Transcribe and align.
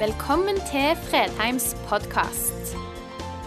Velkommen 0.00 0.56
til 0.56 0.96
Fredheims 0.96 1.76
podkast. 1.88 2.70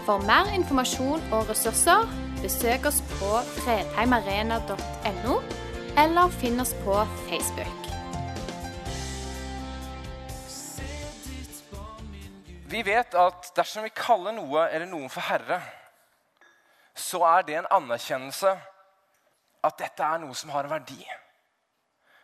For 0.06 0.22
mer 0.22 0.52
informasjon 0.54 1.24
og 1.34 1.48
ressurser, 1.50 2.04
besøk 2.42 2.86
oss 2.86 3.00
på 3.16 3.30
fredheimarena.no, 3.56 5.38
eller 6.04 6.36
finn 6.36 6.62
oss 6.62 6.76
på 6.84 7.00
Facebook. 7.24 7.88
Vi 12.70 12.84
vet 12.86 13.18
at 13.18 13.50
dersom 13.58 13.90
vi 13.90 13.96
kaller 13.98 14.38
noe 14.38 14.68
eller 14.70 14.86
noen 14.94 15.10
for 15.10 15.26
herre, 15.26 15.58
så 16.94 17.24
er 17.32 17.50
det 17.50 17.58
en 17.64 17.72
anerkjennelse 17.80 18.54
at 19.66 19.82
dette 19.82 20.06
er 20.06 20.22
noe 20.22 20.38
som 20.38 20.54
har 20.54 20.70
en 20.70 20.76
verdi. 20.78 21.02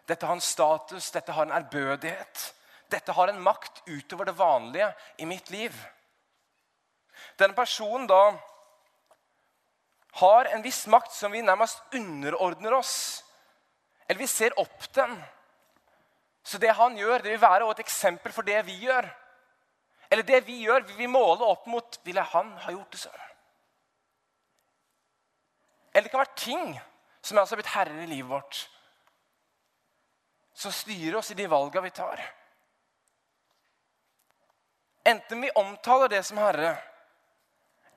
Dette 0.05 0.29
har 0.29 0.37
en 0.37 0.49
status, 0.53 1.09
dette 1.17 1.33
har 1.33 1.49
en 1.49 1.57
ærbødighet. 1.63 2.47
Dette 2.89 3.13
har 3.13 3.29
en 3.29 3.41
makt 3.41 3.83
utover 3.85 4.25
det 4.25 4.37
vanlige 4.37 4.89
i 5.17 5.27
mitt 5.29 5.49
liv. 5.53 5.75
Denne 7.37 7.53
personen 7.53 8.07
da 8.09 8.23
har 10.19 10.45
en 10.45 10.63
viss 10.65 10.87
makt 10.87 11.13
som 11.13 11.31
vi 11.31 11.41
nærmest 11.45 11.81
underordner 11.93 12.73
oss. 12.73 13.23
Eller 14.07 14.19
vi 14.19 14.27
ser 14.27 14.57
opp 14.59 14.87
den. 14.93 15.13
Så 16.43 16.57
det 16.57 16.73
han 16.73 16.97
gjør, 16.97 17.21
det 17.21 17.35
vil 17.35 17.41
være 17.41 17.67
et 17.69 17.83
eksempel 17.83 18.33
for 18.33 18.47
det 18.47 18.63
vi 18.65 18.79
gjør. 18.87 19.05
Eller 20.09 20.25
det 20.25 20.41
vi 20.47 20.63
gjør, 20.63 20.87
vil 20.87 20.97
vi 21.03 21.11
måle 21.11 21.45
opp 21.45 21.67
mot 21.69 21.99
Ville 22.03 22.23
han 22.31 22.55
ha 22.65 22.73
gjort 22.73 22.95
det 22.95 23.03
sånn? 23.03 23.25
Eller 25.93 26.07
det 26.07 26.11
kan 26.13 26.23
være 26.23 26.41
ting 26.41 26.65
som 27.21 27.37
er 27.37 27.43
altså 27.43 27.57
blitt 27.59 27.73
herrer 27.73 28.01
i 28.03 28.09
livet 28.09 28.31
vårt. 28.31 28.59
Som 30.57 30.73
styrer 30.73 31.19
oss 31.19 31.31
i 31.31 31.37
de 31.37 31.47
valgene 31.49 31.85
vi 31.85 31.93
tar. 31.93 32.21
Enten 35.09 35.41
vi 35.41 35.49
omtaler 35.57 36.11
det 36.11 36.23
som 36.27 36.37
herre, 36.37 36.75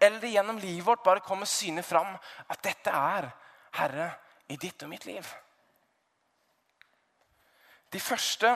eller 0.00 0.20
det 0.20 0.32
gjennom 0.32 0.58
livet 0.58 0.86
vårt 0.86 1.04
bare 1.04 1.20
kommer 1.20 1.46
synet 1.46 1.86
fram 1.86 2.14
at 2.48 2.62
dette 2.64 2.90
er 2.90 3.28
herre 3.76 4.08
i 4.48 4.56
ditt 4.56 4.82
og 4.82 4.90
mitt 4.90 5.04
liv. 5.06 5.28
De 7.92 8.00
første 8.00 8.54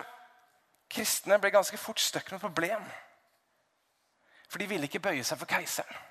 kristne 0.89 1.39
ble 1.43 1.53
ganske 1.53 1.79
fort 1.79 2.01
stuck 2.01 2.33
med 2.33 2.41
problem. 2.41 2.83
For 4.49 4.63
de 4.63 4.71
ville 4.71 4.89
ikke 4.89 5.05
bøye 5.05 5.25
seg 5.27 5.39
for 5.39 5.51
keiseren. 5.51 6.03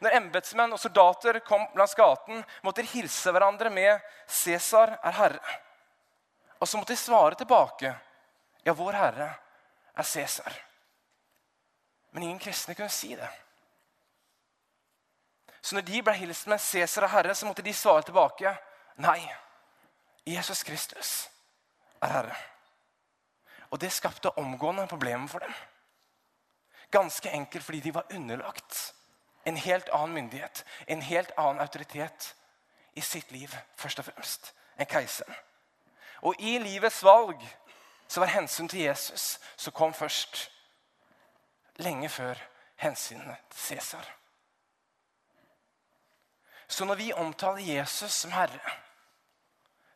Når 0.00 0.16
embetsmenn 0.16 0.72
og 0.72 0.80
soldater 0.80 1.42
kom 1.44 1.66
langs 1.76 1.94
gaten, 1.98 2.40
måtte 2.64 2.82
de 2.82 2.92
hilse 2.96 3.30
hverandre 3.30 3.70
med 3.70 4.00
'Cæsar 4.26 4.98
er 5.04 5.12
herre'. 5.12 5.58
Og 6.60 6.68
så 6.68 6.78
måtte 6.78 6.96
de 6.96 6.96
svare 6.96 7.34
tilbake 7.34 7.94
'Ja, 8.64 8.72
vår 8.72 8.92
herre 8.92 9.34
er 9.96 10.02
Cæsar'. 10.02 10.73
Men 12.14 12.22
ingen 12.22 12.38
kristne 12.38 12.74
kunne 12.78 12.88
si 12.94 13.14
det. 13.18 13.28
Så 15.62 15.74
når 15.74 15.82
de 15.82 16.02
ble 16.02 16.12
hilst 16.14 16.46
med 16.46 16.58
'Cæsar 16.58 17.02
og 17.02 17.10
herre', 17.10 17.34
så 17.34 17.46
måtte 17.46 17.62
de 17.62 17.74
svare 17.74 18.02
tilbake 18.02 18.56
'Nei, 18.96 19.30
Jesus 20.26 20.62
Kristus 20.62 21.30
er 22.02 22.06
herre'. 22.06 22.36
Og 23.70 23.80
det 23.80 23.92
skapte 23.92 24.38
omgående 24.38 24.86
problemer 24.86 25.28
for 25.28 25.38
dem. 25.38 25.54
Ganske 26.90 27.30
enkelt 27.30 27.64
fordi 27.64 27.80
de 27.80 27.94
var 27.94 28.06
underlagt 28.14 28.94
en 29.44 29.56
helt 29.56 29.88
annen 29.92 30.14
myndighet, 30.14 30.64
en 30.88 31.02
helt 31.02 31.32
annen 31.38 31.60
autoritet 31.60 32.36
i 32.92 33.00
sitt 33.00 33.32
liv, 33.32 33.56
først 33.76 33.98
og 33.98 34.04
fremst, 34.04 34.54
enn 34.78 34.86
keiseren. 34.86 35.34
Og 36.22 36.34
i 36.38 36.58
livets 36.58 37.02
valg 37.02 37.40
så 38.08 38.20
var 38.20 38.26
hensyn 38.26 38.68
til 38.68 38.80
Jesus 38.80 39.40
som 39.56 39.72
kom 39.72 39.94
først. 39.94 40.53
Lenge 41.76 42.08
før 42.08 42.38
hensynet 42.76 43.36
til 43.50 43.60
Cæsar. 43.60 44.10
Så 46.68 46.84
når 46.84 46.94
vi 46.94 47.12
omtaler 47.12 47.74
Jesus 47.76 48.12
som 48.12 48.32
herre, 48.32 48.70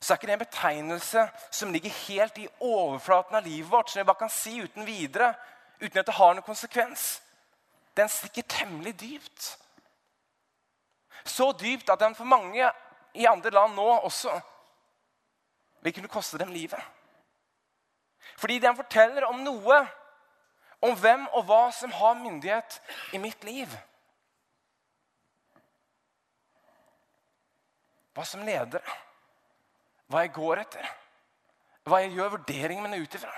så 0.01 0.13
er 0.13 0.17
ikke 0.17 0.27
det 0.27 0.33
en 0.33 0.39
betegnelse 0.39 1.29
som 1.51 1.73
ligger 1.73 1.91
helt 1.91 2.39
i 2.39 2.49
overflaten 2.61 3.37
av 3.37 3.47
livet 3.47 3.71
vårt, 3.71 3.91
som 3.91 4.01
vi 4.01 4.07
bare 4.07 4.21
kan 4.21 4.31
si 4.31 4.61
uten 4.63 4.87
videre, 4.87 5.33
uten 5.81 5.99
at 5.99 6.07
det 6.07 6.15
har 6.15 6.35
noen 6.35 6.47
konsekvens. 6.47 7.23
Den 7.97 8.09
stikker 8.09 8.47
temmelig 8.47 8.95
dypt. 9.01 9.59
Så 11.25 11.53
dypt 11.53 11.91
at 11.91 12.01
den 12.01 12.15
for 12.15 12.25
mange 12.25 12.71
i 13.15 13.27
andre 13.27 13.51
land 13.51 13.75
nå 13.75 13.89
også 13.97 14.41
vil 15.83 15.95
kunne 15.95 16.09
koste 16.09 16.39
dem 16.39 16.53
livet. 16.55 16.81
Fordi 18.39 18.59
den 18.59 18.77
forteller 18.77 19.27
om 19.27 19.43
noe, 19.43 19.81
om 20.85 20.95
hvem 20.99 21.27
og 21.35 21.47
hva 21.49 21.69
som 21.75 21.93
har 21.93 22.19
myndighet 22.19 22.79
i 23.13 23.21
mitt 23.23 23.45
liv. 23.47 23.73
Hva 28.15 28.25
som 28.27 28.43
leder, 28.47 28.83
hva 30.11 30.25
jeg 30.25 30.35
går 30.35 30.63
etter, 30.65 30.91
hva 31.87 32.03
jeg 32.03 32.15
gjør 32.17 32.35
vurderingene 32.37 32.91
mine 32.91 33.03
ut 33.03 33.15
ifra. 33.19 33.33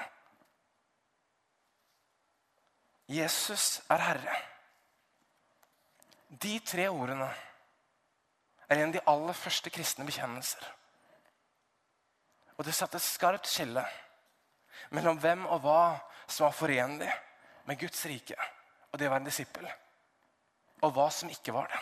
Jesus 3.11 3.81
er 3.91 4.05
Herre. 4.07 4.37
De 6.31 6.59
tre 6.63 6.87
ordene 6.89 7.27
er 8.71 8.79
en 8.79 8.93
av 8.93 8.95
de 8.95 9.03
aller 9.11 9.35
første 9.35 9.73
kristne 9.75 10.07
bekjennelser. 10.07 10.63
Og 12.57 12.65
det 12.69 12.77
satte 12.77 13.01
et 13.01 13.09
skarpt 13.09 13.49
skille 13.51 13.83
mellom 14.95 15.19
hvem 15.19 15.43
og 15.49 15.65
hva 15.65 15.83
som 16.29 16.47
var 16.47 16.55
forenlig 16.55 17.11
med 17.71 17.79
Guds 17.79 18.03
rike 18.11 18.35
og 18.91 18.99
det 18.99 19.07
å 19.07 19.13
være 19.13 19.23
en 19.23 19.29
disippel, 19.29 19.67
og 20.83 20.95
hva 20.97 21.07
som 21.15 21.31
ikke 21.31 21.53
var 21.55 21.69
det. 21.71 21.81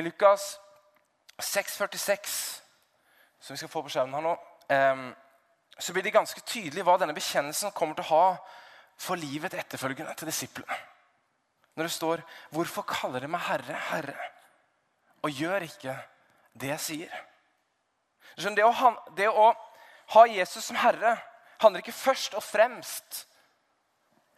I 0.00 0.04
Lukas 0.06 0.54
6,46, 1.36 2.38
som 3.36 3.52
vi 3.52 3.60
skal 3.60 3.68
få 3.68 3.82
på 3.84 3.92
skjermen 3.92 4.16
her 4.16 4.24
nå, 4.24 4.32
så 5.76 5.92
blir 5.92 6.06
det 6.06 6.14
ganske 6.14 6.40
tydelig 6.48 6.86
hva 6.86 6.96
denne 7.02 7.16
bekjennelsen 7.16 7.74
kommer 7.76 7.98
til 7.98 8.06
å 8.06 8.12
ha 8.14 8.24
for 8.96 9.20
livet 9.20 9.58
etterfølgende 9.58 10.14
til 10.16 10.30
disiplene. 10.30 10.78
Når 11.74 11.84
det 11.84 11.92
står 11.92 12.22
'Hvorfor 12.50 12.82
kaller 12.86 13.20
de 13.20 13.28
meg 13.28 13.40
Herre, 13.40 13.74
Herre?' 13.74 14.30
og 15.22 15.30
gjør 15.30 15.60
ikke 15.66 15.98
det 16.54 16.68
jeg 16.68 16.80
sier. 16.80 17.24
Det 19.16 19.28
å 19.28 19.54
ha 20.14 20.26
Jesus 20.26 20.64
som 20.64 20.76
Herre 20.76 21.18
handler 21.64 21.82
ikke 21.82 21.96
først 21.96 22.36
og 22.38 22.44
fremst 22.44 23.24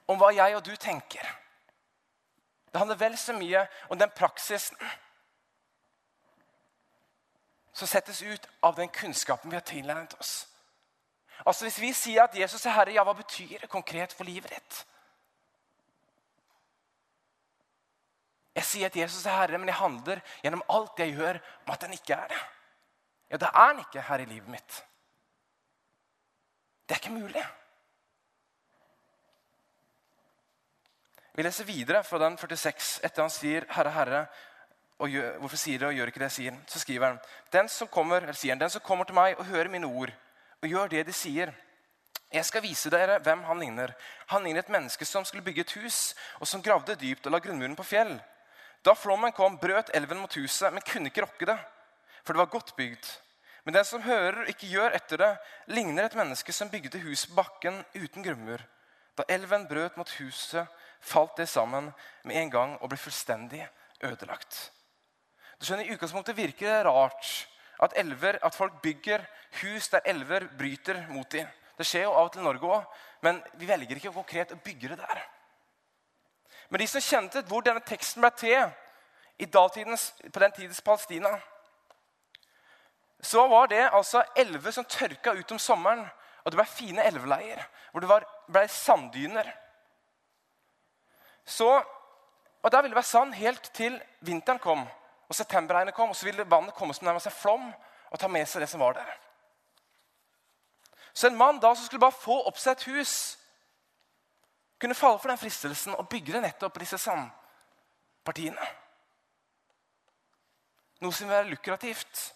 om 0.07 0.19
hva 0.21 0.31
jeg 0.35 0.57
og 0.57 0.65
du 0.65 0.75
tenker. 0.79 1.27
Det 2.71 2.81
handler 2.81 2.99
vel 3.01 3.19
så 3.19 3.35
mye 3.37 3.67
om 3.91 3.99
den 3.99 4.13
praksisen 4.17 4.79
som 7.77 7.89
settes 7.89 8.23
ut 8.23 8.47
av 8.65 8.77
den 8.77 8.89
kunnskapen 8.89 9.51
vi 9.51 9.59
har 9.59 9.65
tilegnet 9.67 10.15
oss. 10.21 10.47
Altså 11.45 11.67
Hvis 11.67 11.81
vi 11.81 11.93
sier 11.93 12.25
at 12.25 12.37
Jesus 12.39 12.65
er 12.67 12.73
Herre, 12.73 12.95
ja, 12.97 13.05
hva 13.05 13.13
betyr 13.17 13.59
det 13.61 13.71
konkret 13.71 14.15
for 14.17 14.25
livet 14.25 14.51
ditt? 14.51 14.79
Jeg 18.57 18.65
sier 18.65 18.89
at 18.89 18.97
Jesus 18.97 19.27
er 19.27 19.37
Herre, 19.37 19.59
men 19.61 19.69
jeg 19.69 19.77
handler 19.77 20.23
gjennom 20.43 20.65
alt 20.73 21.01
jeg 21.03 21.13
gjør, 21.13 21.39
om 21.67 21.73
at 21.75 21.83
han 21.85 21.93
ikke 21.93 22.17
er 22.17 22.31
det. 22.33 22.43
Ja, 23.31 23.41
da 23.43 23.51
er 23.53 23.67
han 23.73 23.83
ikke 23.83 24.05
her 24.09 24.25
i 24.25 24.29
livet 24.31 24.49
mitt. 24.49 24.79
Det 26.87 26.95
er 26.95 27.01
ikke 27.03 27.19
mulig. 27.19 27.45
Vi 31.37 31.43
leser 31.43 31.69
videre 31.69 32.05
fra 32.05 32.19
den 32.19 32.39
46 32.39 33.01
etter 33.05 33.23
han 33.23 33.31
sier 33.31 33.67
'Herre, 33.69 33.91
Herre'. 33.91 34.27
Og 34.99 35.11
gjør, 35.11 35.39
hvorfor 35.39 35.57
sier 35.57 35.79
det 35.79 35.89
og 35.89 35.93
gjør 35.93 36.07
ikke 36.07 36.19
det 36.19 36.31
jeg 36.31 36.33
sier? 36.33 36.55
Så 36.67 36.79
skriver 36.79 37.07
han 37.07 37.19
den 37.53 37.69
som 37.69 37.89
kommer, 37.89 38.17
eller 38.17 38.33
sier 38.33 38.53
han, 38.53 38.61
den 38.61 38.71
som 38.71 38.81
kommer 38.81 39.05
til 39.05 39.15
meg 39.15 39.39
og 39.39 39.45
hører 39.45 39.69
mine 39.69 39.87
ord 39.87 40.13
og 40.63 40.69
gjør 40.69 40.89
det 40.89 41.07
de 41.07 41.13
sier. 41.13 41.53
Jeg 42.33 42.45
skal 42.45 42.63
vise 42.63 42.91
dere 42.91 43.19
hvem 43.19 43.43
han 43.47 43.61
ligner. 43.61 43.93
Han 44.27 44.43
ligner 44.43 44.65
et 44.65 44.73
menneske 44.73 45.05
som 45.05 45.25
skulle 45.25 45.45
bygge 45.45 45.61
et 45.61 45.77
hus, 45.79 46.15
og 46.41 46.49
som 46.49 46.63
gravde 46.63 46.97
dypt 46.97 47.27
og 47.27 47.33
la 47.33 47.39
grunnmuren 47.39 47.77
på 47.77 47.87
fjell. 47.87 48.17
Da 48.85 48.95
flommen 48.95 49.33
kom, 49.33 49.59
brøt 49.59 49.93
elven 49.95 50.19
mot 50.19 50.35
huset, 50.35 50.73
men 50.73 50.83
kunne 50.83 51.11
ikke 51.11 51.23
rokke 51.23 51.47
det, 51.47 51.59
for 52.25 52.33
det 52.33 52.39
var 52.39 52.51
godt 52.51 52.75
bygd. 52.77 53.07
Men 53.67 53.75
den 53.75 53.85
som 53.85 54.05
hører 54.05 54.45
og 54.45 54.51
ikke 54.53 54.69
gjør 54.71 54.95
etter 54.95 55.19
det, 55.19 55.33
ligner 55.75 56.07
et 56.07 56.15
menneske 56.15 56.55
som 56.55 56.71
bygde 56.71 57.01
hus 57.03 57.25
på 57.27 57.35
bakken 57.41 57.81
uten 57.97 58.23
grunnmur. 58.23 58.63
Da 59.19 59.27
elven 59.33 59.67
brøt 59.67 59.97
mot 59.99 60.13
huset, 60.21 60.71
falt 61.03 61.35
det 61.41 61.49
sammen 61.51 61.91
med 62.23 62.39
en 62.39 62.53
gang 62.53 62.77
og 62.79 62.93
ble 62.93 62.99
fullstendig 63.01 63.65
ødelagt. 64.07 64.71
Du 65.59 65.67
skjønner, 65.67 65.89
I 65.89 65.97
utgangspunktet 65.97 66.37
virker 66.39 66.69
det 66.71 66.85
rart 66.87 67.33
at, 67.83 67.97
elver, 67.99 68.39
at 68.45 68.55
folk 68.55 68.79
bygger 68.85 69.25
hus 69.63 69.89
der 69.89 70.07
elver 70.07 70.47
bryter 70.59 71.03
mot 71.11 71.27
dem. 71.33 71.49
Det 71.79 71.87
skjer 71.87 72.07
jo 72.07 72.15
av 72.15 72.29
og 72.29 72.33
til 72.33 72.45
i 72.45 72.47
Norge 72.47 72.71
òg, 72.71 72.87
men 73.27 73.43
vi 73.59 73.67
velger 73.69 73.99
ikke 73.99 74.15
konkret 74.15 74.55
å 74.55 74.61
bygge 74.63 74.93
det 74.93 75.01
der. 75.01 75.25
Men 76.71 76.81
de 76.81 76.87
som 76.91 77.03
kjente 77.03 77.43
hvor 77.51 77.67
denne 77.67 77.83
teksten 77.83 78.23
ble 78.23 78.31
til 78.39 78.71
i 79.43 79.51
datidens, 79.51 80.13
på 80.33 80.41
den 80.41 80.55
tidens 80.55 80.81
Palestina, 80.81 81.35
så 83.23 83.47
var 83.49 83.67
det 83.67 83.91
altså 83.93 84.23
elver 84.37 84.71
som 84.71 84.85
tørka 84.85 85.33
ut 85.33 85.53
om 85.53 85.59
sommeren 85.59 86.07
Og 86.45 86.53
det 86.53 86.61
ble 86.61 86.67
fine 86.71 87.03
elveleier, 87.03 87.59
hvor 87.91 88.01
det 88.01 88.17
ble 88.47 88.69
sanddyner. 88.71 89.49
Så, 91.45 91.83
og 92.63 92.73
Der 92.73 92.83
ville 92.83 92.95
det 92.95 93.01
være 93.01 93.03
sand 93.03 93.35
helt 93.35 93.71
til 93.75 94.03
vinteren 94.21 94.59
kom 94.59 94.85
og 95.29 95.35
septemberregnet 95.35 95.95
kom. 95.95 96.11
Og 96.11 96.17
så 96.17 96.27
ville 96.27 96.51
vannet 96.51 96.75
komme 96.75 96.95
som 96.95 97.05
nærmest 97.05 97.27
en 97.27 97.33
flom 97.33 97.73
og 98.11 98.19
ta 98.19 98.29
med 98.29 98.47
seg 98.47 98.63
det 98.63 98.69
som 98.71 98.81
var 98.81 98.95
der. 98.95 99.11
Så 101.13 101.27
en 101.27 101.37
mann 101.37 101.59
da 101.59 101.75
som 101.75 101.87
skulle 101.87 102.01
bare 102.01 102.13
få 102.15 102.39
opp 102.47 102.59
seg 102.59 102.77
et 102.77 102.87
hus, 102.93 103.39
kunne 104.79 104.95
falle 104.95 105.19
for 105.19 105.29
den 105.33 105.39
fristelsen 105.41 105.95
og 105.97 106.09
bygge 106.09 106.33
det 106.33 106.43
nettopp 106.45 106.75
på 106.75 106.85
disse 106.85 106.99
sandpartiene. 107.01 108.71
Noe 111.01 111.13
som 111.13 111.27
vil 111.27 111.35
være 111.35 111.51
lukrativt 111.51 112.36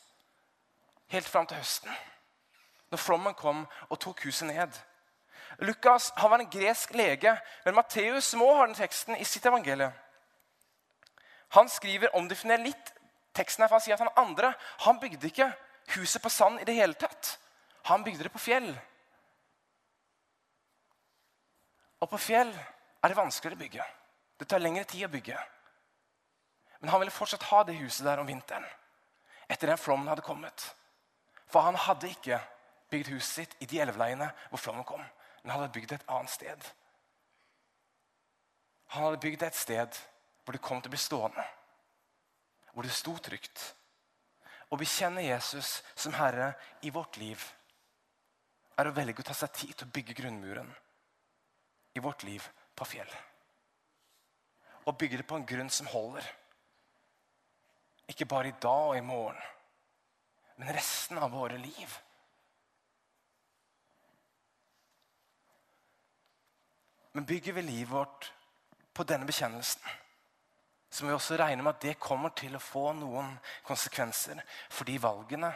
helt 1.11 1.29
fram 1.29 1.47
til 1.47 1.59
høsten, 1.59 1.91
når 2.91 3.03
flommen 3.03 3.35
kom 3.39 3.65
og 3.89 4.01
tok 4.01 4.25
huset 4.25 4.49
ned. 4.51 4.79
Lukas 5.61 6.11
han 6.17 6.31
var 6.31 6.43
en 6.43 6.51
gresk 6.51 6.95
lege, 6.95 7.35
men 7.65 7.75
Matteus 7.75 8.33
må 8.39 8.49
ha 8.57 8.67
den 8.67 8.79
teksten 8.79 9.19
i 9.19 9.27
sitt 9.27 9.47
evangelie. 9.47 9.91
Han 11.57 11.69
skriver 11.69 12.15
omdefinert 12.17 12.63
litt 12.63 12.93
teksten 13.35 13.65
her, 13.65 13.69
for 13.69 13.81
han 13.81 13.85
sier 13.85 13.99
at 13.99 14.05
han 14.05 14.23
andre 14.23 14.53
han 14.87 15.01
bygde 15.03 15.31
ikke 15.31 15.51
huset 15.97 16.23
på 16.23 16.31
sand 16.31 16.63
i 16.63 16.67
det 16.69 16.79
hele 16.79 16.95
tatt. 16.95 17.37
Han 17.91 18.05
bygde 18.07 18.29
det 18.29 18.33
på 18.33 18.43
fjell. 18.43 18.71
Og 22.01 22.09
på 22.09 22.21
fjell 22.21 22.53
er 22.55 23.11
det 23.11 23.19
vanskeligere 23.19 23.59
å 23.59 23.65
bygge. 23.65 23.87
Det 24.41 24.49
tar 24.49 24.63
lengre 24.63 24.87
tid 24.89 25.09
å 25.09 25.13
bygge. 25.13 25.39
Men 26.81 26.93
han 26.95 27.03
ville 27.03 27.13
fortsatt 27.13 27.49
ha 27.51 27.65
det 27.65 27.77
huset 27.81 28.07
der 28.07 28.23
om 28.23 28.29
vinteren. 28.29 28.65
Etter 29.51 29.69
den 29.69 29.81
flommen 29.81 30.09
hadde 30.09 30.25
kommet. 30.25 30.71
For 31.51 31.67
han 31.67 31.79
hadde 31.79 32.11
ikke 32.11 32.39
bygd 32.91 33.11
huset 33.15 33.31
sitt 33.31 33.57
i 33.63 33.69
de 33.71 33.81
elveleiene 33.83 34.31
hvor 34.51 34.63
flommen 34.63 34.87
kom. 34.87 35.03
Men 35.43 35.53
han 35.53 35.63
hadde 35.63 35.75
bygd 35.75 35.97
et 35.97 36.07
annet 36.09 36.31
sted. 36.31 36.71
Han 38.95 39.07
hadde 39.07 39.23
bygd 39.23 39.43
et 39.47 39.59
sted 39.59 40.01
hvor 40.45 40.57
det 40.57 40.63
kom 40.65 40.81
til 40.83 40.91
å 40.91 40.95
bli 40.95 41.01
stående. 41.01 41.45
Hvor 42.75 42.87
det 42.87 42.95
sto 42.95 43.17
trygt. 43.19 43.63
Å 44.71 44.79
bekjenne 44.79 45.27
Jesus 45.27 45.81
som 45.99 46.15
Herre 46.15 46.53
i 46.87 46.93
vårt 46.95 47.19
liv 47.19 47.43
er 48.79 48.89
å 48.89 48.95
velge 48.97 49.23
å 49.23 49.27
ta 49.27 49.35
seg 49.37 49.53
tid 49.55 49.75
til 49.75 49.89
å 49.89 49.95
bygge 49.95 50.17
grunnmuren 50.23 50.71
i 51.95 52.03
vårt 52.03 52.23
liv 52.25 52.45
på 52.79 52.87
fjell. 52.87 53.11
Og 54.87 54.97
bygge 54.97 55.21
det 55.21 55.27
på 55.29 55.37
en 55.37 55.47
grunn 55.47 55.71
som 55.71 55.91
holder. 55.91 56.25
Ikke 58.11 58.29
bare 58.31 58.51
i 58.51 58.59
dag 58.63 58.93
og 58.93 58.97
i 58.97 59.05
morgen, 59.05 59.39
men 60.61 60.73
resten 60.73 61.19
av 61.19 61.31
våre 61.31 61.59
liv. 61.59 61.99
Men 67.13 67.25
bygger 67.25 67.53
vi 67.53 67.63
livet 67.63 67.93
vårt 67.93 68.33
på 68.93 69.05
denne 69.09 69.25
bekjennelsen, 69.25 69.83
så 70.91 71.05
må 71.05 71.09
vi 71.09 71.17
også 71.17 71.39
regne 71.41 71.65
med 71.65 71.73
at 71.73 71.87
det 71.87 71.97
kommer 72.03 72.35
til 72.37 72.59
å 72.59 72.61
få 72.61 72.91
noen 72.93 73.33
konsekvenser 73.65 74.45
for 74.69 74.85
de 74.85 74.99
valgene 75.01 75.49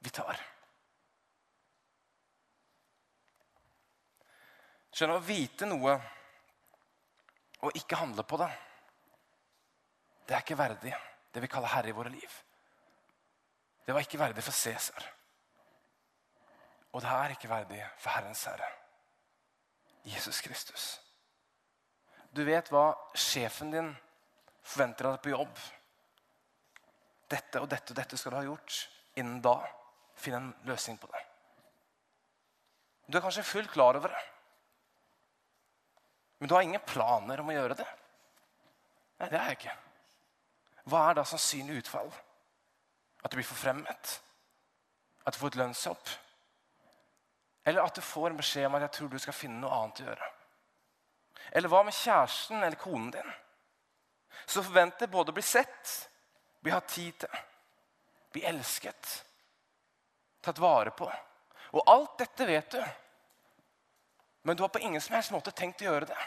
vi 0.00 0.14
tar. 0.22 0.40
Skjønner, 4.88 5.20
Å 5.20 5.28
vite 5.28 5.68
noe 5.68 6.00
og 7.60 7.76
ikke 7.76 8.00
handle 8.00 8.24
på 8.24 8.40
det, 8.40 8.52
det 10.24 10.32
er 10.34 10.48
ikke 10.48 10.62
verdig 10.64 10.96
det 11.34 11.44
vi 11.44 11.56
kaller 11.58 11.76
herre 11.76 11.92
i 11.92 12.00
våre 12.00 12.16
liv. 12.16 12.42
Det 13.86 13.94
var 13.94 14.02
ikke 14.02 14.18
verdig 14.18 14.42
for 14.44 14.52
Cæsar. 14.52 15.04
Og 16.92 17.02
det 17.02 17.10
er 17.10 17.34
ikke 17.34 17.48
verdig 17.48 17.82
for 17.98 18.10
Herrens 18.10 18.44
Herre, 18.44 18.68
Jesus 20.04 20.40
Kristus. 20.40 20.86
Du 22.36 22.42
vet 22.44 22.70
hva 22.72 22.88
sjefen 23.14 23.70
din 23.70 23.92
forventer 24.66 25.06
av 25.06 25.16
deg 25.16 25.22
på 25.24 25.34
jobb. 25.34 25.60
Dette 27.30 27.62
og 27.62 27.68
dette 27.70 27.92
og 27.92 28.00
dette 28.00 28.18
skal 28.18 28.34
du 28.34 28.38
ha 28.40 28.46
gjort. 28.46 28.78
Innen 29.16 29.38
da 29.44 29.58
finn 30.16 30.38
en 30.38 30.50
løsning 30.66 30.98
på 30.98 31.08
det. 31.12 31.22
Du 33.06 33.18
er 33.18 33.22
kanskje 33.22 33.46
fullt 33.46 33.70
klar 33.70 33.98
over 34.00 34.10
det. 34.10 34.24
Men 36.38 36.48
du 36.48 36.54
har 36.54 36.66
ingen 36.66 36.82
planer 36.86 37.40
om 37.40 37.52
å 37.52 37.54
gjøre 37.54 37.76
det? 37.78 37.86
Nei, 39.20 39.28
det 39.30 39.38
er 39.38 39.52
jeg 39.52 39.58
ikke. 39.60 39.76
Hva 40.90 41.04
er 41.10 41.18
da 41.18 41.24
sannsynlig 41.28 41.84
utfall? 41.84 42.10
At 43.26 43.32
du 43.34 43.40
blir 43.40 43.48
forfremmet? 43.48 44.10
At 45.26 45.34
du 45.34 45.40
får 45.40 45.56
et 45.56 45.58
lønnshopp? 45.58 46.10
Eller 47.66 47.82
at 47.82 47.96
du 47.98 48.04
får 48.06 48.30
en 48.30 48.38
beskjed 48.38 48.68
om 48.68 48.76
at 48.78 48.84
jeg 48.84 48.92
tror 48.94 49.08
du 49.10 49.18
skal 49.18 49.34
finne 49.34 49.58
noe 49.58 49.74
annet 49.74 50.02
å 50.04 50.04
gjøre? 50.06 50.26
Eller 51.58 51.72
hva 51.72 51.80
med 51.82 51.96
kjæresten 51.96 52.60
eller 52.62 52.78
konen 52.78 53.08
din? 53.16 53.32
Som 54.46 54.62
forventer 54.62 55.10
både 55.10 55.32
å 55.32 55.34
bli 55.34 55.42
sett, 55.42 55.94
bli 56.62 56.70
hatt 56.70 56.86
tid 56.92 57.16
til, 57.24 57.40
bli 58.30 58.44
elsket, 58.46 59.10
tatt 60.46 60.60
vare 60.62 60.92
på. 60.94 61.08
Og 61.74 61.90
alt 61.90 62.14
dette 62.20 62.46
vet 62.46 62.76
du. 62.76 62.84
Men 64.46 64.54
du 64.54 64.62
har 64.62 64.70
på 64.70 64.84
ingen 64.86 65.02
som 65.02 65.16
helst 65.16 65.34
måte 65.34 65.50
tenkt 65.50 65.82
å 65.82 65.88
gjøre 65.88 66.06
det. 66.12 66.20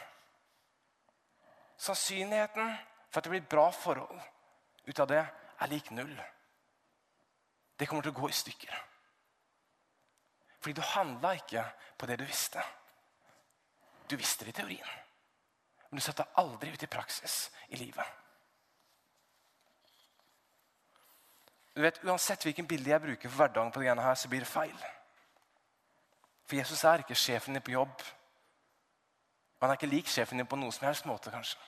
Sannsynligheten 1.79 2.75
for 3.07 3.21
at 3.21 3.29
det 3.29 3.33
blir 3.37 3.47
bra 3.55 3.69
forhold 3.71 4.19
ut 4.83 4.99
av 4.99 5.07
det, 5.07 5.23
er 5.59 5.71
lik 5.71 5.93
null. 5.95 6.11
Det 7.79 7.87
kommer 7.87 8.03
til 8.03 8.11
å 8.11 8.19
gå 8.19 8.29
i 8.29 8.35
stykker. 8.35 8.79
Fordi 10.59 10.75
du 10.75 10.81
handla 10.83 11.33
ikke 11.39 11.63
på 11.97 12.07
det 12.09 12.19
du 12.19 12.25
visste. 12.27 12.63
Du 14.09 14.17
visste 14.17 14.45
det 14.45 14.51
i 14.51 14.57
teorien, 14.57 14.95
men 15.89 15.99
du 15.99 16.03
satte 16.03 16.25
aldri 16.41 16.71
ut 16.73 16.83
i 16.83 16.89
praksis 16.89 17.51
i 17.69 17.77
livet. 17.77 18.15
Du 21.75 21.81
vet, 21.81 22.01
Uansett 22.03 22.43
hvilken 22.43 22.67
bilde 22.67 22.89
jeg 22.89 23.01
bruker 23.01 23.29
for 23.29 23.37
hverdagen, 23.37 23.71
på 23.71 23.83
det 23.83 24.03
her, 24.03 24.15
så 24.15 24.27
blir 24.27 24.41
det 24.41 24.49
feil. 24.49 24.79
For 26.49 26.57
Jesus 26.57 26.83
er 26.83 27.03
ikke 27.03 27.15
sjefen 27.15 27.53
din 27.53 27.63
på 27.63 27.71
jobb. 27.77 28.01
Han 29.61 29.69
er 29.69 29.77
ikke 29.77 29.91
lik 29.91 30.09
sjefen 30.09 30.41
din 30.41 30.49
på 30.49 30.57
noen 30.57 30.73
som 30.73 30.87
helst 30.87 31.05
måte, 31.05 31.31
kanskje. 31.31 31.61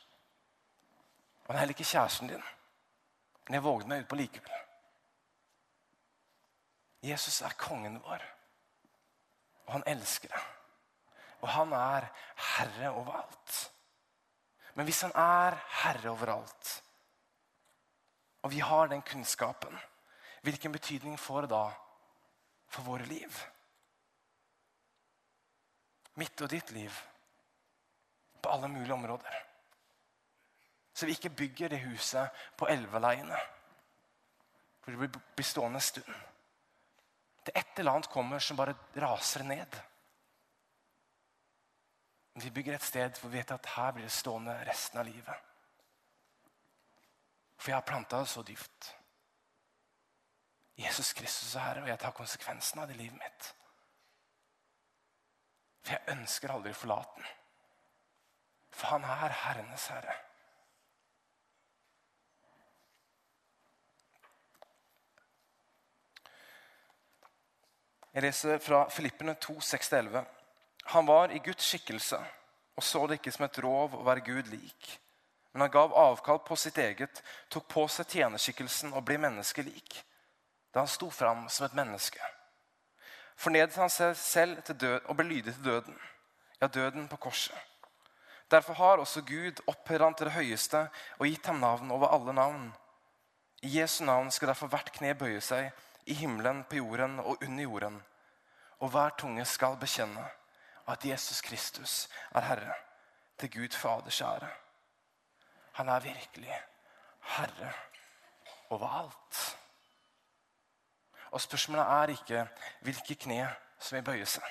Han 1.46 1.56
er 1.56 1.60
heller 1.60 1.78
ikke 1.78 1.88
kjæresten 1.88 2.34
din. 2.34 2.44
Men 3.46 3.60
jeg 3.60 3.64
vågde 3.64 3.88
meg 3.88 4.04
utpå 4.04 4.18
likevel. 4.18 4.71
Jesus 7.02 7.42
er 7.42 7.58
kongen 7.58 7.98
vår, 8.04 8.24
og 9.66 9.74
han 9.78 9.86
elsker 9.90 10.30
det. 10.30 10.42
Og 11.42 11.50
han 11.50 11.72
er 11.74 12.06
herre 12.54 12.92
over 12.92 13.16
alt. 13.24 13.62
Men 14.78 14.86
hvis 14.86 15.02
han 15.02 15.16
er 15.18 15.58
herre 15.82 16.12
over 16.12 16.36
alt, 16.36 16.76
og 18.42 18.52
vi 18.54 18.60
har 18.60 18.88
den 18.88 19.02
kunnskapen, 19.02 19.74
hvilken 20.42 20.72
betydning 20.74 21.18
får 21.20 21.46
det 21.46 21.56
da 21.56 21.66
for 22.70 22.86
våre 22.86 23.06
liv? 23.10 23.42
mitt 26.20 26.42
og 26.42 26.50
ditt 26.52 26.72
liv 26.76 27.00
på 28.42 28.50
alle 28.50 28.68
mulige 28.68 28.94
områder. 28.94 29.38
Så 30.94 31.06
vi 31.06 31.16
ikke 31.16 31.30
bygger 31.30 31.72
det 31.72 31.84
huset 31.86 32.30
på 32.58 32.68
elveleiene. 32.68 33.38
For 34.82 34.92
det 34.92 35.10
blir 35.12 35.46
stående 35.46 35.80
en 35.80 35.86
stund. 35.86 36.16
Et 37.56 37.80
eller 37.80 37.92
annet 37.92 38.10
kommer 38.12 38.40
som 38.40 38.58
bare 38.60 38.76
raser 38.96 39.44
ned. 39.44 39.80
Men 42.34 42.44
vi 42.44 42.52
bygger 42.56 42.78
et 42.78 42.88
sted 42.88 43.20
hvor 43.20 43.30
vi 43.30 43.40
vet 43.40 43.52
at 43.52 43.72
her 43.76 43.92
blir 43.96 44.08
det 44.08 44.16
stående 44.16 44.56
resten 44.68 45.02
av 45.02 45.08
livet. 45.08 45.48
For 47.58 47.72
jeg 47.72 47.78
har 47.78 47.86
planta 47.86 48.22
det 48.24 48.32
så 48.32 48.44
dypt. 48.44 48.94
Jesus 50.82 51.14
Kristus 51.14 51.56
er 51.56 51.66
Herre, 51.68 51.84
og 51.84 51.92
jeg 51.92 52.00
tar 52.00 52.16
konsekvensen 52.18 52.80
av 52.82 52.88
det 52.88 52.96
i 52.96 53.04
livet 53.04 53.20
mitt. 53.20 53.52
For 55.84 55.98
jeg 55.98 56.16
ønsker 56.16 56.54
aldri 56.54 56.74
å 56.74 56.80
forlate 56.80 57.20
den. 57.20 57.30
For 58.72 58.96
han 58.96 59.06
er 59.06 59.36
Herrenes 59.44 59.88
herre. 59.92 60.16
Jeg 68.12 68.26
leser 68.26 68.60
fra 68.60 68.84
Filippene 68.92 69.36
2, 69.40 69.58
6-11. 69.60 70.26
Han 70.96 71.08
var 71.08 71.32
i 71.32 71.40
Guds 71.44 71.68
skikkelse 71.68 72.20
og 72.76 72.84
så 72.84 73.06
det 73.08 73.20
ikke 73.20 73.32
som 73.36 73.46
et 73.46 73.62
rov 73.64 73.96
å 73.96 74.04
være 74.08 74.26
Gud 74.26 74.52
lik. 74.52 74.92
Men 75.52 75.66
han 75.66 75.74
gav 75.74 75.96
avkall 75.98 76.40
på 76.48 76.56
sitt 76.56 76.78
eget, 76.80 77.24
tok 77.52 77.68
på 77.70 77.88
seg 77.92 78.08
tjenerskikkelsen 78.16 78.94
og 78.96 79.04
ble 79.06 79.20
menneskelik. 79.22 79.98
Da 80.72 80.86
han 80.86 80.92
sto 80.92 81.12
fram 81.12 81.50
som 81.52 81.68
et 81.68 81.76
menneske 81.76 82.24
fornedet 83.42 83.78
han 83.80 83.90
seg 83.90 84.16
selv 84.18 84.62
til 84.66 84.78
død 84.86 85.10
og 85.10 85.18
ble 85.18 85.28
lydig 85.30 85.56
til 85.56 85.66
døden. 85.66 85.98
Ja, 86.62 86.68
døden 86.68 87.08
på 87.10 87.18
korset. 87.18 87.58
Derfor 88.52 88.74
har 88.74 89.00
også 89.00 89.24
Gud 89.26 89.62
opphørt 89.68 90.04
han 90.04 90.16
til 90.16 90.28
det 90.28 90.36
høyeste 90.36 90.84
og 91.18 91.28
gitt 91.28 91.46
ham 91.48 91.62
navn 91.64 91.92
over 91.92 92.12
alle 92.12 92.34
navn. 92.36 92.68
I 93.64 93.80
Jesu 93.80 94.04
navn 94.06 94.32
skal 94.32 94.52
derfor 94.52 94.68
hvert 94.68 94.92
kne 94.94 95.16
bøye 95.16 95.42
seg, 95.42 95.72
i 96.06 96.14
himmelen, 96.14 96.64
på 96.64 96.76
jorden 96.76 97.20
og 97.20 97.38
under 97.42 97.64
jorden. 97.64 98.04
og 98.80 98.90
hver 98.90 99.10
tunge 99.10 99.46
skal 99.46 99.78
bekjenne 99.78 100.24
at 100.88 101.06
Jesus 101.06 101.42
Kristus 101.42 102.10
er 102.32 102.42
Herre, 102.42 102.74
til 103.40 103.52
Gud 103.52 103.76
Faders 103.78 104.22
ære. 104.22 104.50
Han 105.72 105.90
er 105.90 106.00
virkelig 106.00 106.62
Herre 107.20 107.74
over 108.70 108.88
alt. 108.88 109.58
Og 111.32 111.42
spørsmålet 111.42 111.86
er 111.86 112.08
ikke 112.08 112.48
hvilke 112.82 113.16
kne 113.16 113.56
som 113.80 113.96
vil 113.96 114.04
bøye 114.04 114.26
seg, 114.26 114.44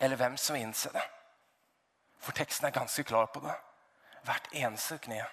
eller 0.00 0.16
hvem 0.16 0.36
som 0.36 0.54
vil 0.54 0.62
innse 0.62 0.92
det. 0.92 1.02
For 2.18 2.32
teksten 2.32 2.66
er 2.66 2.70
ganske 2.76 3.04
klar 3.04 3.26
på 3.26 3.40
det. 3.40 3.54
Hvert 4.22 4.48
eneste 4.52 4.98
kne 4.98 5.24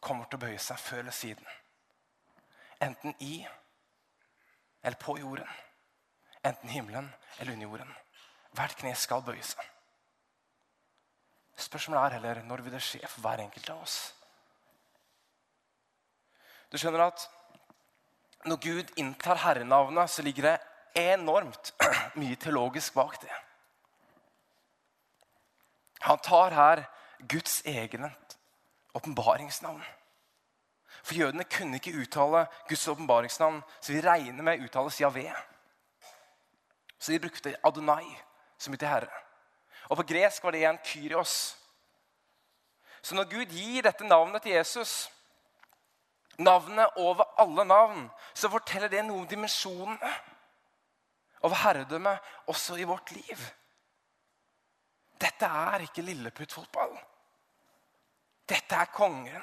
kommer 0.00 0.24
til 0.24 0.38
å 0.38 0.44
bøye 0.44 0.58
seg 0.58 0.78
før 0.78 0.98
eller 0.98 1.16
siden. 1.16 1.46
Enten 2.80 3.14
i 3.18 3.46
eller 4.82 4.98
på 5.00 5.18
jorden. 5.18 5.48
Enten 6.42 6.68
himmelen 6.68 7.12
eller 7.38 7.52
under 7.52 7.66
jorden. 7.66 7.92
Hvert 8.52 8.76
kne 8.76 8.94
skal 8.98 9.22
bøye 9.24 9.42
seg. 9.42 9.68
Spørsmålet 11.56 12.02
er 12.02 12.16
heller 12.18 12.42
når 12.48 12.64
vil 12.64 12.74
det 12.74 12.82
skje 12.82 13.00
for 13.06 13.22
hver 13.24 13.44
enkelt 13.44 13.70
av 13.70 13.84
oss. 13.84 13.96
Du 16.72 16.78
skjønner 16.80 17.06
at 17.06 17.28
når 18.48 18.58
Gud 18.64 18.92
inntar 18.98 19.38
herrenavnet, 19.38 20.10
så 20.10 20.22
ligger 20.22 20.48
det 20.48 20.58
enormt 20.98 21.74
mye 22.20 22.36
teologisk 22.36 22.94
bak 22.94 23.20
det. 23.22 23.32
Han 26.02 26.18
tar 26.18 26.50
her 26.50 26.84
Guds 27.30 27.60
egen 27.64 28.08
åpenbaringsnavn. 28.94 29.84
For 31.02 31.18
jødene 31.18 31.44
kunne 31.44 31.80
ikke 31.80 31.96
uttale 31.98 32.46
Guds 32.68 32.88
åpenbaringsnavn, 32.88 33.62
så 33.80 33.92
vi 33.92 34.00
regner 34.00 34.42
med 34.42 34.62
uttales 34.62 35.00
Javé. 35.00 35.32
Så 36.98 37.12
de 37.12 37.18
brukte 37.18 37.56
Adonai, 37.64 38.06
som 38.58 38.70
betyr 38.72 38.86
herre. 38.86 39.22
Og 39.90 39.96
på 39.98 40.06
gresk 40.12 40.44
var 40.44 40.54
det 40.54 40.62
igjen 40.62 40.78
Kyrios. 40.84 41.34
Så 43.02 43.14
når 43.18 43.24
Gud 43.30 43.50
gir 43.50 43.82
dette 43.82 44.06
navnet 44.06 44.42
til 44.42 44.54
Jesus, 44.54 45.10
navnet 46.38 46.86
over 46.96 47.24
alle 47.42 47.64
navn, 47.64 48.04
så 48.34 48.50
forteller 48.50 48.88
det 48.88 49.02
noe 49.04 49.24
om 49.24 49.26
dimensjonene 49.28 50.12
av 51.42 51.56
herredømmet 51.64 52.30
også 52.52 52.78
i 52.78 52.86
vårt 52.86 53.10
liv. 53.16 53.42
Dette 55.18 55.46
er 55.46 55.84
ikke 55.86 56.06
lilleputtfotball. 56.06 56.94
Dette 58.48 58.78
er 58.78 58.94
kongen. 58.94 59.42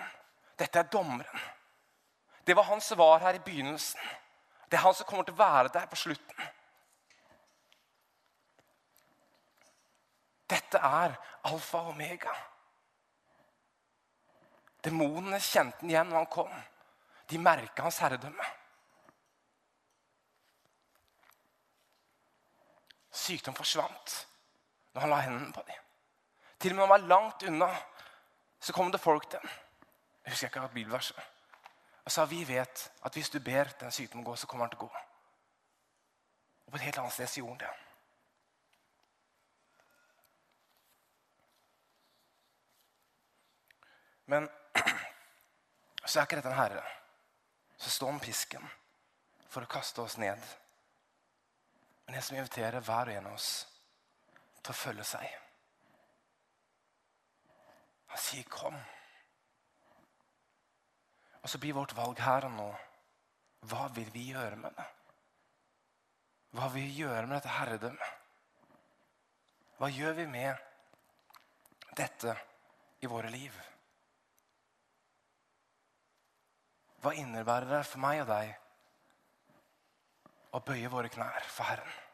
Dette 0.60 0.80
er 0.80 0.92
dommeren. 0.92 1.44
Det 2.44 2.56
var 2.58 2.64
han 2.64 2.82
som 2.82 2.98
var 2.98 3.20
her 3.20 3.38
i 3.38 3.44
begynnelsen. 3.46 4.02
Det 4.68 4.78
er 4.78 4.84
han 4.84 4.96
som 4.96 5.08
kommer 5.08 5.24
til 5.24 5.38
å 5.38 5.40
være 5.40 5.72
der 5.74 5.88
på 5.90 5.98
slutten. 5.98 6.48
Dette 10.50 10.82
er 10.82 11.16
alfa 11.48 11.84
og 11.84 11.94
omega. 11.94 12.34
Demonene 14.84 15.40
kjente 15.44 15.84
han 15.84 15.92
igjen 15.92 16.10
når 16.10 16.24
han 16.24 16.32
kom. 16.34 16.52
De 17.30 17.40
merka 17.40 17.86
hans 17.86 18.00
herredømme. 18.02 18.50
Sykdom 23.14 23.56
forsvant 23.58 24.16
når 24.94 25.06
han 25.06 25.14
la 25.14 25.24
hendene 25.24 25.54
på 25.54 25.64
dem. 25.68 25.88
Til 26.60 26.74
og 26.74 26.80
med 26.80 26.82
når 26.82 26.88
han 26.88 26.96
var 26.96 27.10
langt 27.14 27.44
unna, 27.48 27.70
så 28.60 28.74
kom 28.76 28.92
det 28.92 29.02
folk 29.02 29.30
til 29.30 29.40
ham. 29.44 29.58
Jeg 30.30 30.36
husker 30.36 30.48
ikke 30.48 30.62
hva 30.62 30.68
bibelverset. 30.70 31.22
Han 32.04 32.14
sa 32.14 32.24
vi 32.30 32.44
vet 32.46 32.92
at 33.02 33.16
hvis 33.18 33.32
du 33.34 33.40
ber 33.42 33.72
den 33.80 33.92
sykdommen 33.92 34.26
gå, 34.26 34.36
så 34.38 34.48
kommer 34.48 34.68
han 34.68 34.70
til 34.70 34.78
å 34.78 34.86
gå. 34.86 35.00
Og 36.66 36.70
på 36.70 36.78
et 36.78 36.84
helt 36.86 37.00
annet 37.02 37.16
sted 37.16 37.32
så 37.32 37.40
gjorde 37.40 37.66
han 37.66 37.74
det. 37.74 37.88
Men 44.30 44.46
så 46.06 46.20
er 46.20 46.30
ikke 46.30 46.38
dette 46.38 46.54
en 46.54 46.60
herre 46.60 46.86
som 47.80 47.96
står 47.96 48.14
med 48.20 48.26
pisken 48.28 48.70
for 49.50 49.66
å 49.66 49.72
kaste 49.74 50.06
oss 50.06 50.20
ned. 50.22 50.46
Men 52.06 52.22
en 52.22 52.28
som 52.30 52.38
inviterer 52.38 52.86
hver 52.86 53.10
og 53.10 53.18
en 53.18 53.34
av 53.34 53.42
oss 53.42 53.50
til 54.62 54.78
å 54.78 54.80
følge 54.84 55.10
seg. 55.16 55.28
Han 58.14 58.26
sier 58.30 58.46
'kom'. 58.46 58.99
Og 61.44 61.50
så 61.50 61.60
blir 61.62 61.78
vårt 61.78 61.96
valg 61.98 62.20
her 62.24 62.48
og 62.50 62.56
nå 62.56 62.70
hva 63.70 63.90
vil 63.92 64.08
vi 64.14 64.30
gjøre 64.32 64.56
med 64.60 64.72
det? 64.78 64.86
Hva 66.56 66.70
vil 66.74 66.86
vi 66.88 67.02
gjøre 67.02 67.26
med 67.28 67.36
dette 67.36 67.52
herredømmet? 67.52 68.14
Hva 69.80 69.90
gjør 69.92 70.16
vi 70.18 70.26
med 70.32 70.56
dette 72.00 72.36
i 73.04 73.10
våre 73.12 73.32
liv? 73.32 73.56
Hva 77.00 77.14
innebærer 77.16 77.70
det 77.78 77.86
for 77.88 78.04
meg 78.04 78.24
og 78.24 78.32
deg 78.32 78.56
å 80.56 80.64
bøye 80.66 80.92
våre 80.92 81.12
knær 81.14 81.46
for 81.48 81.70
Herren? 81.70 82.09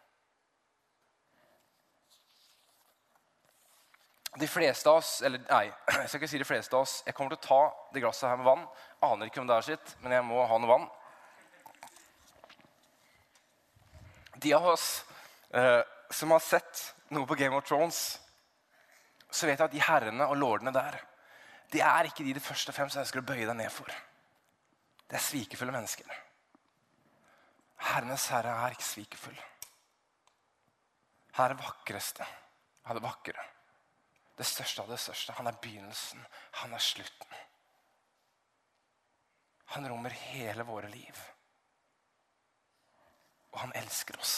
De 4.35 4.47
fleste 4.51 4.89
av 4.91 4.99
oss 4.99 5.21
eller 5.23 5.39
nei, 5.47 5.69
jeg 6.01 6.09
skal 6.09 6.19
ikke 6.19 6.31
si 6.33 6.41
de 6.41 6.47
fleste 6.47 6.75
av 6.75 6.83
oss, 6.83 6.97
jeg 7.07 7.15
kommer 7.15 7.35
til 7.35 7.39
å 7.39 7.47
ta 7.47 7.93
det 7.95 8.03
glasset 8.03 8.27
her 8.29 8.39
med 8.41 8.49
vann. 8.49 8.67
Aner 9.07 9.31
ikke 9.31 9.41
om 9.43 9.47
det 9.49 9.55
er 9.55 9.67
sitt, 9.69 9.95
men 10.03 10.15
jeg 10.15 10.25
må 10.27 10.43
ha 10.43 10.59
noe 10.59 10.71
vann. 10.73 10.87
De 14.43 14.51
av 14.57 14.67
oss 14.73 14.89
eh, 15.55 15.81
som 16.11 16.33
har 16.35 16.43
sett 16.43 16.83
noe 17.15 17.27
på 17.29 17.37
Game 17.39 17.55
of 17.55 17.63
Thrones, 17.67 18.01
så 19.31 19.47
vet 19.47 19.59
jeg 19.59 19.67
at 19.69 19.73
de 19.75 19.83
herrene 19.83 20.27
og 20.27 20.39
lordene 20.39 20.73
der 20.75 20.99
de 21.73 21.81
er 21.81 22.07
ikke 22.07 22.23
de 22.23 22.35
de 22.35 22.43
først 22.43 22.69
og 22.69 22.75
fremst 22.77 22.99
ønsker 22.99 23.19
å 23.19 23.25
bøye 23.25 23.47
deg 23.47 23.55
ned 23.57 23.71
for. 23.73 23.89
Det 25.09 25.17
er 25.17 25.23
svikefulle 25.23 25.73
mennesker. 25.73 26.07
Herrenes 27.89 28.27
herre 28.31 28.53
er 28.63 28.75
ikke 28.75 28.87
svikefull. 28.87 29.39
Her 31.35 31.49
er 31.49 31.55
det 31.55 31.65
vakreste 31.65 32.27
av 32.85 32.95
det 32.95 33.03
vakre. 33.03 33.43
Det 34.35 34.47
største 34.47 34.83
av 34.83 34.91
det 34.91 34.99
største. 34.99 35.35
Han 35.37 35.47
er 35.47 35.59
begynnelsen. 35.61 36.25
Han 36.61 36.73
er 36.75 36.83
slutten. 36.83 37.37
Han 39.75 39.87
rommer 39.89 40.13
hele 40.31 40.63
våre 40.67 40.89
liv. 40.91 41.21
Og 43.55 43.61
han 43.63 43.73
elsker 43.79 44.19
oss. 44.19 44.35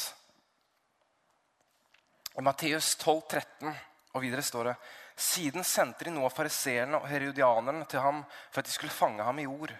I 2.38 2.42
Matteus 2.46 2.94
12, 3.02 3.22
13 3.28 3.74
og 4.14 4.22
videre 4.22 4.46
står 4.46 4.70
det 4.70 4.78
Siden 5.18 5.66
sendte 5.66 6.06
de 6.06 6.14
av 6.14 6.30
fariseerne 6.30 7.00
og 7.00 7.08
herodianerne 7.10 7.88
til 7.90 8.04
ham 8.04 8.20
for 8.52 8.62
at 8.62 8.68
de 8.70 8.74
skulle 8.76 8.94
fange 8.94 9.26
ham 9.26 9.40
i 9.42 9.48
ord. 9.50 9.74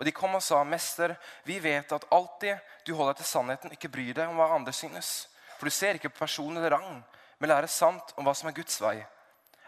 Og 0.00 0.06
de 0.06 0.14
kom 0.14 0.34
og 0.34 0.42
sa, 0.42 0.64
'Mester, 0.64 1.14
vi 1.46 1.60
vet 1.62 1.92
at 1.92 2.06
alltid 2.10 2.58
du 2.86 2.94
holder 2.94 3.12
deg 3.12 3.22
til 3.22 3.30
sannheten, 3.30 3.72
ikke 3.72 3.92
bryr 3.92 4.14
deg 4.16 4.28
om 4.28 4.40
hva 4.40 4.50
andre 4.56 4.72
synes.' 4.74 5.28
'For 5.58 5.70
du 5.70 5.70
ser 5.70 5.94
ikke 5.94 6.10
på 6.10 6.24
person 6.24 6.56
eller 6.56 6.74
rang, 6.74 7.04
men 7.38 7.48
lærer 7.48 7.70
sant 7.70 8.12
om 8.16 8.24
hva 8.24 8.34
som 8.34 8.48
er 8.48 8.58
Guds 8.58 8.80
vei.' 8.82 9.06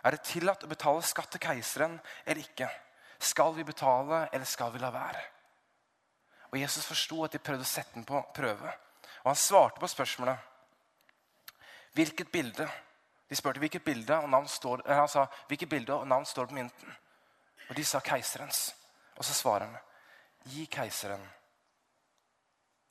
Er 0.04 0.14
det 0.14 0.26
tillatt 0.28 0.64
å 0.64 0.70
betale 0.70 1.02
skatt 1.02 1.30
til 1.32 1.42
keiseren 1.42 1.96
eller 2.24 2.42
ikke? 2.42 2.68
Skal 3.18 3.54
vi 3.56 3.64
betale, 3.64 4.26
eller 4.32 4.48
skal 4.48 4.72
vi 4.74 4.82
la 4.82 4.90
være? 4.92 5.22
Og 6.52 6.58
Jesus 6.60 6.86
forsto 6.86 7.22
at 7.24 7.32
de 7.34 7.40
prøvde 7.42 7.64
å 7.64 7.68
sette 7.68 7.96
den 7.96 8.04
på 8.06 8.20
prøve. 8.36 8.72
Og 9.24 9.30
han 9.30 9.38
svarte 9.40 9.80
på 9.80 9.88
spørsmålet. 9.88 10.50
Hvilket 11.96 12.30
bilde? 12.30 12.66
De 13.30 13.38
spurte 13.38 13.62
hvilket 13.62 13.84
bilde 13.84 14.18
og 14.20 14.28
navn 14.30 14.48
står, 14.50 14.84
han 14.86 15.08
sa, 15.08 15.24
hvilket 15.48 15.70
bilde 15.70 15.94
og 15.96 16.06
navn 16.08 16.26
står 16.28 16.50
på 16.50 16.58
mynten. 16.58 16.92
Og 17.70 17.76
de 17.78 17.84
sa 17.88 18.02
keiserens. 18.04 18.66
Og 19.16 19.24
så 19.24 19.32
svarer 19.32 19.70
han, 19.70 19.80
gi 20.52 20.66
keiseren 20.68 21.24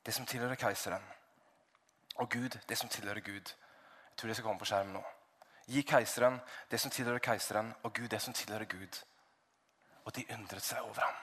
det 0.04 0.12
som 0.12 0.26
tilhører 0.26 0.58
keiseren, 0.60 1.04
og 2.20 2.30
Gud 2.30 2.58
det 2.68 2.76
som 2.78 2.88
tilhører 2.88 3.20
Gud. 3.20 3.52
Jeg 4.10 4.16
tror 4.16 4.28
det 4.28 4.36
skal 4.36 4.44
komme 4.44 4.60
på 4.60 4.68
skjermen 4.68 4.98
nå. 4.98 5.04
Gi 5.66 5.82
keiseren 5.82 6.40
det 6.70 6.80
som 6.80 6.90
tilhører 6.90 7.22
keiseren, 7.24 7.72
og 7.82 7.94
Gud 7.94 8.08
det 8.08 8.22
som 8.22 8.34
tilhører 8.34 8.64
Gud. 8.64 9.00
Og 10.04 10.16
de 10.16 10.26
undret 10.32 10.62
seg 10.62 10.82
over 10.82 11.00
ham. 11.00 11.20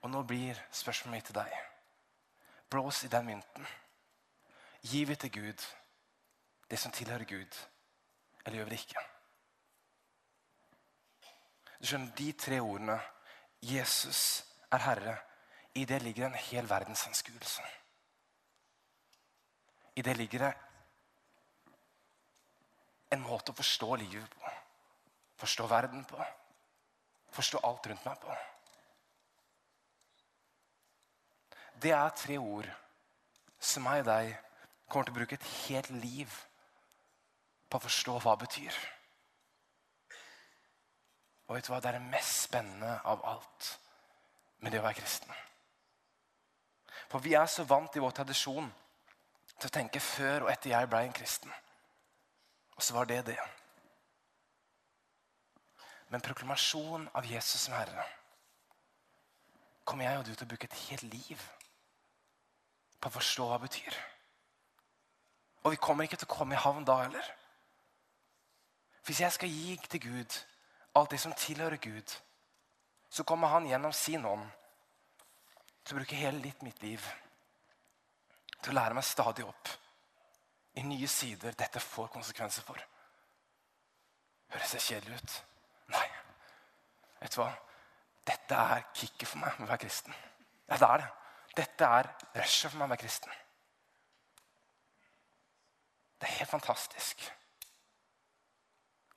Og 0.00 0.10
nå 0.10 0.22
blir 0.22 0.58
spørsmålet 0.72 1.16
mitt 1.16 1.28
til 1.28 1.36
deg. 1.36 1.54
Blås 2.70 3.04
i 3.04 3.08
den 3.12 3.26
mynten. 3.26 3.66
Gir 4.82 5.06
vi 5.06 5.16
til 5.16 5.32
Gud 5.32 5.66
det 6.70 6.78
som 6.78 6.92
tilhører 6.92 7.24
Gud, 7.24 7.56
eller 8.44 8.56
gjør 8.56 8.64
vi 8.64 8.70
det 8.70 8.78
ikke? 8.78 9.00
Du 11.80 11.86
skjønner, 11.86 12.14
De 12.16 12.32
tre 12.32 12.60
ordene 12.60 13.00
'Jesus 13.62 14.44
er 14.70 14.78
Herre', 14.78 15.18
i 15.74 15.84
det 15.84 16.02
ligger 16.02 16.26
en 16.26 16.34
hel 16.34 16.68
verdensanskuelse. 16.68 17.62
I 19.96 20.02
det 20.02 20.16
ligger 20.16 20.38
det 20.38 20.54
en 23.10 23.22
måte 23.24 23.52
å 23.52 23.58
forstå 23.58 23.96
livet 24.00 24.36
på. 24.36 24.52
Forstå 25.40 25.66
verden 25.70 26.04
på. 26.08 26.20
Forstå 27.34 27.62
alt 27.66 27.86
rundt 27.90 28.06
meg 28.06 28.22
på. 28.22 28.36
Det 31.80 31.92
er 31.96 32.16
tre 32.16 32.36
ord 32.38 32.68
som 33.60 33.84
meg 33.86 34.02
og 34.02 34.10
deg 34.10 34.32
kommer 34.90 35.08
til 35.08 35.14
å 35.14 35.18
bruke 35.20 35.36
et 35.38 35.50
helt 35.66 35.90
liv 36.02 36.32
på 37.70 37.78
å 37.78 37.84
forstå 37.86 38.16
hva 38.20 38.34
det 38.34 38.46
betyr. 38.46 38.80
Og 41.48 41.56
vet 41.56 41.66
du 41.66 41.72
hva? 41.72 41.80
Det 41.82 41.90
er 41.90 41.98
det 41.98 42.10
mest 42.12 42.44
spennende 42.48 42.92
av 43.10 43.22
alt 43.26 43.70
med 44.60 44.72
det 44.74 44.82
å 44.82 44.84
være 44.84 45.00
kristen. 45.00 45.32
For 47.10 47.22
vi 47.24 47.34
er 47.34 47.48
så 47.50 47.64
vant 47.66 47.96
i 47.96 48.02
vår 48.02 48.12
tradisjon 48.20 48.68
til 49.56 49.66
å 49.66 49.74
tenke 49.74 50.02
før 50.02 50.46
og 50.46 50.52
etter 50.52 50.74
jeg 50.74 50.90
ble 50.90 51.02
en 51.06 51.16
kristen. 51.16 51.54
Og 52.80 52.84
så 52.84 52.94
var 52.94 53.04
det 53.04 53.26
det. 53.26 53.40
Men 56.08 56.22
proklamasjon 56.24 57.10
av 57.12 57.26
Jesus 57.28 57.66
som 57.66 57.74
Herre 57.76 58.06
kommer 59.84 60.06
jeg 60.06 60.20
og 60.20 60.24
du 60.24 60.30
til 60.32 60.46
å 60.46 60.48
bruke 60.48 60.64
et 60.70 60.78
helt 60.86 61.04
liv 61.12 61.42
på 62.96 63.10
å 63.10 63.14
forstå 63.18 63.48
hva 63.50 63.58
det 63.58 63.66
betyr. 63.66 63.98
Og 65.60 65.74
vi 65.74 65.80
kommer 65.88 66.08
ikke 66.08 66.16
til 66.22 66.30
å 66.30 66.32
komme 66.32 66.56
i 66.56 66.62
havn 66.62 66.88
da 66.88 66.96
heller. 67.02 67.28
Hvis 69.04 69.20
jeg 69.26 69.36
skal 69.36 69.52
gi 69.52 69.76
til 69.84 70.04
Gud 70.06 70.40
alt 70.96 71.12
det 71.12 71.20
som 71.20 71.36
tilhører 71.36 71.76
Gud, 71.84 72.16
så 73.12 73.28
kommer 73.28 73.52
han 73.52 73.68
gjennom 73.68 73.92
sin 73.92 74.24
ånd 74.24 74.48
til 75.84 75.98
å 75.98 76.00
bruke 76.00 76.24
hele 76.24 76.40
litt 76.48 76.64
mitt 76.64 76.80
liv 76.80 77.12
til 78.62 78.72
å 78.72 78.80
lære 78.80 78.96
meg 78.96 79.04
stadig 79.04 79.44
opp 79.44 79.76
i 80.80 80.86
nye 80.88 81.08
sider 81.08 81.56
dette 81.58 81.82
får 81.82 82.08
konsekvenser 82.14 82.64
for. 82.64 82.80
Høres 84.50 84.72
det 84.74 84.82
kjedelig 84.82 85.20
ut? 85.20 85.36
Nei. 85.92 86.06
Vet 87.20 87.34
du 87.36 87.42
hva? 87.42 87.50
Dette 88.30 88.62
er 88.74 88.86
kicket 88.96 89.28
for 89.28 89.42
meg 89.42 89.58
med 89.58 89.68
å 89.68 89.70
være 89.72 89.84
kristen. 89.84 90.14
Ja, 90.70 90.78
det 90.78 90.88
er 90.88 91.02
det. 91.02 91.10
Dette 91.60 91.90
er 91.98 92.08
rushet 92.38 92.70
for 92.70 92.78
meg 92.78 92.86
med 92.86 92.88
å 92.88 92.94
være 92.94 93.02
kristen. 93.04 93.36
Det 96.20 96.28
er 96.28 96.38
helt 96.38 96.52
fantastisk 96.52 97.28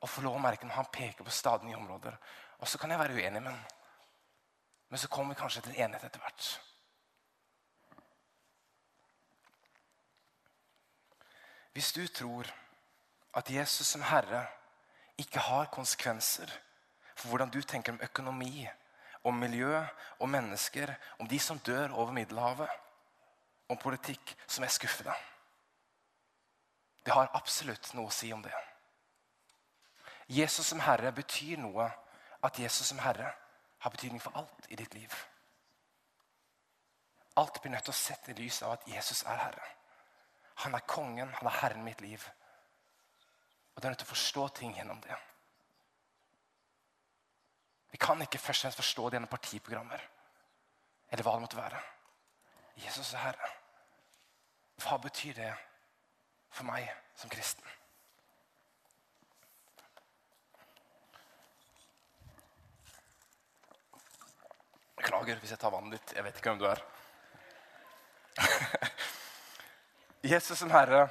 å 0.03 0.07
få 0.09 0.23
lov 0.23 0.37
å 0.37 0.43
merke 0.43 0.67
når 0.67 0.77
han 0.81 0.91
peker 0.91 1.23
på 1.23 1.31
stadig 1.31 1.67
nye 1.67 1.79
områder. 1.79 2.15
Og 2.59 2.67
så 2.67 2.79
kan 2.79 2.91
jeg 2.91 2.99
være 2.99 3.15
uenig 3.15 3.41
med 3.41 3.51
ham. 3.51 3.63
Men 4.91 5.01
så 5.01 5.09
kommer 5.11 5.33
vi 5.33 5.39
kanskje 5.41 5.63
til 5.65 5.79
enighet 5.79 6.09
etter 6.09 6.21
hvert. 6.23 6.47
Hvis 11.73 11.91
du 11.93 12.07
tror 12.07 12.47
at 13.33 13.49
Jesus 13.49 13.87
som 13.87 14.01
Herre 14.01 14.45
ikke 15.17 15.39
har 15.39 15.65
konsekvenser 15.65 16.49
for 17.15 17.27
hvordan 17.27 17.49
du 17.49 17.61
tenker 17.61 17.93
om 17.93 18.01
økonomi, 18.01 18.67
om 19.23 19.33
miljø, 19.33 19.85
om 20.19 20.29
mennesker, 20.29 20.93
om 21.19 21.27
de 21.27 21.39
som 21.39 21.59
dør 21.59 21.93
over 21.93 22.11
Middelhavet, 22.11 22.69
om 23.69 23.77
politikk, 23.77 24.35
som 24.47 24.63
er 24.63 24.67
skuffende. 24.67 25.13
Det 27.05 27.13
har 27.13 27.31
absolutt 27.33 27.93
noe 27.93 28.07
å 28.07 28.13
si 28.13 28.31
om 28.33 28.43
det. 28.43 28.53
Jesus 30.27 30.65
som 30.67 30.79
Herre 30.79 31.11
betyr 31.11 31.57
noe. 31.57 31.89
At 32.43 32.59
Jesus 32.59 32.89
som 32.89 32.99
Herre 32.99 33.29
har 33.79 33.91
betydning 33.91 34.19
for 34.19 34.35
alt 34.35 34.65
i 34.67 34.75
ditt 34.75 34.93
liv. 34.93 35.13
Alt 37.39 37.61
blir 37.61 37.71
nødt 37.71 37.85
til 37.87 37.93
å 37.93 37.95
sette 37.95 38.33
i 38.33 38.35
lys 38.35 38.57
av 38.67 38.73
at 38.75 38.87
Jesus 38.87 39.23
er 39.23 39.39
Herre. 39.39 39.69
Han 40.55 40.75
er 40.75 40.87
kongen, 40.87 41.33
han 41.33 41.47
er 41.47 41.59
Herren 41.61 41.81
i 41.81 41.89
mitt 41.89 42.01
liv. 42.01 42.23
Og 43.75 43.81
du 43.81 43.87
er 43.87 43.93
nødt 43.93 43.99
til 44.03 44.07
å 44.07 44.13
forstå 44.13 44.47
ting 44.59 44.75
gjennom 44.77 45.01
det. 45.01 45.17
Vi 47.93 47.97
kan 48.01 48.21
ikke 48.21 48.41
først 48.41 48.59
og 48.59 48.67
fremst 48.67 48.81
forstå 48.81 49.09
det 49.09 49.17
gjennom 49.17 49.31
partiprogrammer. 49.33 50.09
Eller 51.11 51.25
hva 51.25 51.35
det 51.35 51.43
måtte 51.45 51.59
være. 51.59 51.81
Jesus 52.85 53.13
er 53.13 53.21
Herre. 53.27 53.49
Hva 54.81 54.97
betyr 54.97 55.33
det 55.37 55.51
for 56.53 56.65
meg 56.65 56.89
som 57.17 57.29
kristen? 57.29 57.65
Beklager 64.97 65.37
hvis 65.41 65.53
jeg 65.53 65.61
tar 65.61 65.73
vannet 65.73 65.99
ditt. 65.99 66.15
Jeg 66.17 66.25
vet 66.25 66.37
ikke 66.39 66.53
hvem 66.53 66.63
du 66.63 66.69
er. 66.69 66.85
Jesus 70.23 70.59
som 70.59 70.71
Herre, 70.71 71.09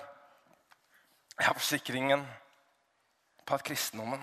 jeg 1.37 1.44
har 1.44 1.57
forsikringen 1.59 2.22
på 3.44 3.55
at 3.59 3.64
kristendommen 3.66 4.22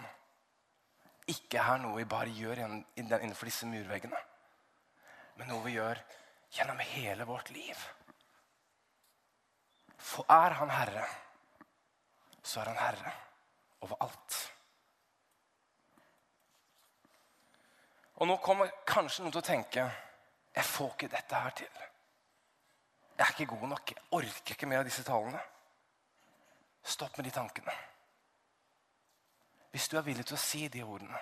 ikke 1.30 1.62
er 1.62 1.78
noe 1.84 2.00
vi 2.00 2.08
bare 2.10 2.34
gjør 2.34 2.64
innenfor 2.98 3.46
disse 3.46 3.70
murveggene, 3.70 4.18
men 5.38 5.52
noe 5.52 5.62
vi 5.68 5.76
gjør 5.76 6.02
gjennom 6.56 6.82
hele 6.82 7.28
vårt 7.30 7.52
liv. 7.54 7.84
For 9.94 10.26
er 10.34 10.58
Han 10.58 10.74
Herre, 10.74 11.06
så 12.42 12.64
er 12.64 12.72
Han 12.72 12.82
Herre 12.82 13.14
over 13.86 14.02
alt. 14.08 14.40
Og 18.18 18.28
nå 18.28 18.42
kommer 18.42 18.74
kanskje 18.90 19.22
noen 19.22 19.38
til 19.38 19.44
å 19.44 19.50
tenke 19.54 19.86
jeg 20.56 20.66
får 20.66 20.96
ikke 20.96 21.14
dette 21.14 21.46
her 21.46 21.58
til. 21.62 21.89
Jeg 23.20 23.26
er 23.26 23.34
ikke 23.36 23.52
god 23.52 23.68
nok. 23.68 23.92
Jeg 23.92 24.06
orker 24.16 24.56
ikke 24.56 24.68
mer 24.72 24.80
av 24.80 24.88
disse 24.88 25.04
talene. 25.04 25.40
Stopp 26.88 27.18
med 27.20 27.28
de 27.28 27.34
tankene. 27.36 27.74
Hvis 29.74 29.90
du 29.92 29.98
er 30.00 30.06
villig 30.06 30.24
til 30.30 30.38
å 30.38 30.42
si 30.42 30.62
de 30.72 30.82
ordene 30.82 31.20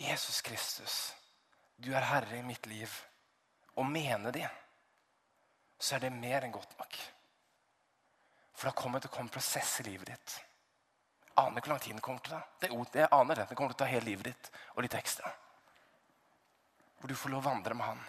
Jesus 0.00 0.40
Kristus, 0.44 0.98
du 1.80 1.90
er 1.96 2.06
herre 2.08 2.38
i 2.38 2.44
mitt 2.44 2.68
liv, 2.68 2.92
og 3.80 3.88
mene 3.88 4.30
de, 4.32 4.44
så 5.80 5.96
er 5.96 6.06
det 6.06 6.12
mer 6.14 6.44
enn 6.44 6.54
godt 6.54 6.76
nok. 6.78 6.96
For 8.52 8.68
det 8.68 8.76
kommer 8.76 9.00
til 9.00 9.08
å 9.10 9.16
komme 9.16 9.32
prosess 9.32 9.78
i 9.80 9.88
livet 9.88 10.12
ditt. 10.12 10.36
Jeg 11.24 11.34
aner 11.40 11.60
ikke 11.60 11.70
hvor 11.70 11.74
lang 11.74 11.84
tid 11.84 11.96
det 11.96 12.04
kommer 12.04 12.24
til 12.24 12.36
ta. 12.36 12.40
Det, 12.60 12.72
jeg 13.00 13.12
aner 13.16 13.40
det. 13.40 13.46
Det 13.48 13.56
kommer 13.56 13.72
til 13.72 13.78
å 13.78 13.82
ta 13.82 13.88
hele 13.88 14.08
livet 14.08 14.28
ditt 14.28 14.50
og 14.74 14.82
litt 14.84 14.96
ekstra. 14.98 15.32
Hvor 17.00 17.08
du 17.08 17.16
får 17.16 17.32
lov 17.32 17.44
å 17.44 17.48
vandre 17.48 17.76
med 17.76 17.88
han. 17.88 18.02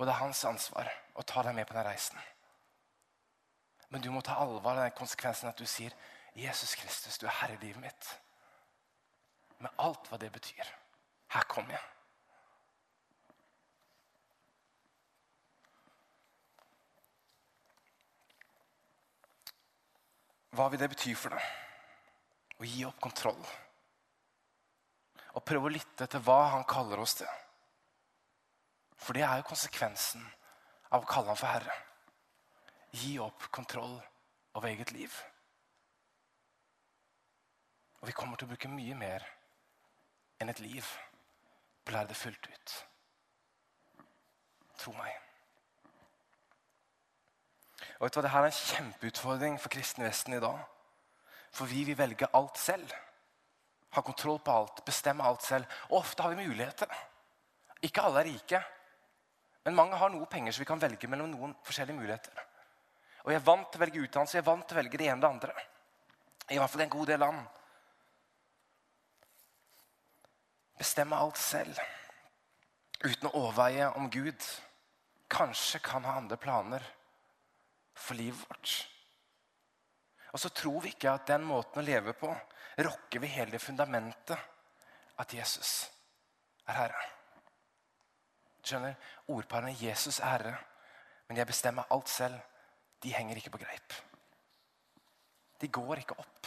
Og 0.00 0.06
det 0.06 0.14
er 0.14 0.22
hans 0.22 0.38
ansvar 0.48 0.88
å 1.12 1.22
ta 1.28 1.42
deg 1.44 1.52
med 1.52 1.66
på 1.68 1.74
den 1.76 1.84
reisen. 1.84 2.16
Men 3.92 4.00
du 4.00 4.08
må 4.14 4.22
ta 4.24 4.38
alvor 4.40 4.70
av 4.72 4.78
den 4.80 4.94
konsekvensen 4.96 5.50
at 5.50 5.58
du 5.60 5.66
sier 5.68 5.92
'Jesus 6.32 6.74
Kristus, 6.74 7.18
du 7.18 7.26
er 7.26 7.36
herre 7.36 7.58
i 7.58 7.60
livet 7.60 7.82
mitt'. 7.82 8.08
Med 9.58 9.70
alt 9.76 10.08
hva 10.08 10.16
det 10.16 10.32
betyr. 10.32 10.64
Her 11.28 11.42
kommer 11.42 11.70
jeg. 11.70 11.84
Hva 20.50 20.68
vil 20.70 20.80
det 20.80 20.88
bety 20.88 21.14
for 21.14 21.28
deg? 21.28 21.44
Å 22.58 22.64
gi 22.64 22.84
opp 22.84 23.00
kontroll. 23.00 23.44
Og 25.34 25.44
prøve 25.44 25.68
å 25.68 25.76
lytte 25.76 26.06
til 26.06 26.20
hva 26.20 26.40
han 26.56 26.64
kaller 26.64 26.98
oss 26.98 27.14
til. 27.14 27.49
For 29.00 29.16
det 29.16 29.24
er 29.24 29.40
jo 29.40 29.48
konsekvensen 29.48 30.24
av 30.92 31.02
å 31.02 31.08
kalle 31.08 31.32
ham 31.32 31.38
for 31.40 31.50
herre. 31.50 31.76
Gi 33.00 33.16
opp 33.22 33.48
kontroll 33.54 33.96
over 34.58 34.68
eget 34.68 34.92
liv. 34.92 35.14
Og 38.00 38.08
vi 38.08 38.16
kommer 38.16 38.36
til 38.36 38.48
å 38.48 38.52
bruke 38.52 38.70
mye 38.72 38.96
mer 38.98 39.24
enn 40.40 40.52
et 40.52 40.62
liv 40.64 40.86
på 41.84 41.92
å 41.92 41.96
lære 41.96 42.10
det 42.12 42.18
fullt 42.18 42.48
ut. 42.48 42.76
Tro 44.80 44.94
meg. 44.96 45.12
Og 48.00 48.06
vet 48.06 48.16
du 48.16 48.20
hva, 48.20 48.24
Dette 48.24 48.38
er 48.40 48.48
en 48.48 48.58
kjempeutfordring 48.58 49.58
for 49.60 49.72
kristne 49.72 50.06
Vesten 50.06 50.36
i 50.36 50.40
dag. 50.40 50.60
For 51.52 51.68
vi 51.68 51.84
vil 51.84 51.98
velge 51.98 52.30
alt 52.36 52.58
selv. 52.58 52.92
Ha 53.92 54.02
kontroll 54.06 54.38
på 54.40 54.54
alt, 54.54 54.84
bestemme 54.86 55.26
alt 55.26 55.44
selv. 55.44 55.68
Og 55.90 55.98
ofte 56.00 56.24
har 56.24 56.32
vi 56.32 56.46
muligheter. 56.46 56.88
Ikke 57.84 58.04
alle 58.06 58.22
er 58.22 58.30
rike. 58.30 58.62
Men 59.64 59.76
mange 59.76 59.98
har 60.00 60.12
noe 60.12 60.28
penger, 60.30 60.52
så 60.52 60.62
vi 60.62 60.68
kan 60.68 60.80
velge 60.80 61.08
mellom 61.10 61.30
noen 61.32 61.54
forskjellige 61.66 61.98
muligheter. 61.98 62.44
Og 63.24 63.32
jeg 63.32 63.40
er 63.40 63.46
vant 63.46 63.66
til 63.68 63.80
å 63.80 63.84
velge 63.84 64.04
utdannelse, 64.06 64.38
jeg 64.38 64.44
er 64.44 64.48
vant 64.48 64.66
til 64.68 64.76
å 64.76 64.80
velge 64.80 65.00
det 65.00 65.08
ene 65.10 65.18
og 65.18 65.24
det 65.24 65.30
andre. 65.30 65.64
I 66.50 66.58
hvert 66.58 66.72
fall 66.72 66.84
en 66.86 66.94
god 66.94 67.10
del 67.12 67.20
land. 67.20 67.42
Bestemme 70.80 71.20
alt 71.20 71.40
selv. 71.40 71.82
Uten 73.04 73.28
å 73.28 73.34
overveie 73.42 73.90
om 74.00 74.08
Gud 74.12 74.48
kanskje 75.30 75.82
kan 75.84 76.08
ha 76.08 76.16
andre 76.18 76.40
planer 76.40 76.84
for 77.94 78.16
livet 78.16 78.40
vårt. 78.48 78.74
Og 80.32 80.40
så 80.40 80.48
tror 80.54 80.80
vi 80.84 80.94
ikke 80.94 81.12
at 81.12 81.28
den 81.28 81.44
måten 81.44 81.82
å 81.82 81.86
leve 81.86 82.16
på 82.16 82.32
rokker 82.80 83.20
ved 83.20 83.34
hele 83.34 83.56
det 83.56 83.62
fundamentet 83.62 84.36
at 85.20 85.32
Jesus 85.36 85.90
er 86.64 86.78
Herre 86.80 87.08
skjønner, 88.66 88.94
Ordparene 89.28 89.76
'Jesus 89.80 90.18
Herre', 90.18 90.56
men 91.28 91.36
'jeg 91.36 91.46
bestemmer 91.46 91.82
alt 91.90 92.08
selv', 92.08 92.40
de 93.02 93.14
henger 93.14 93.36
ikke 93.36 93.50
på 93.50 93.58
greip. 93.58 93.92
De 95.60 95.68
går 95.68 95.94
ikke 95.94 96.18
opp. 96.18 96.46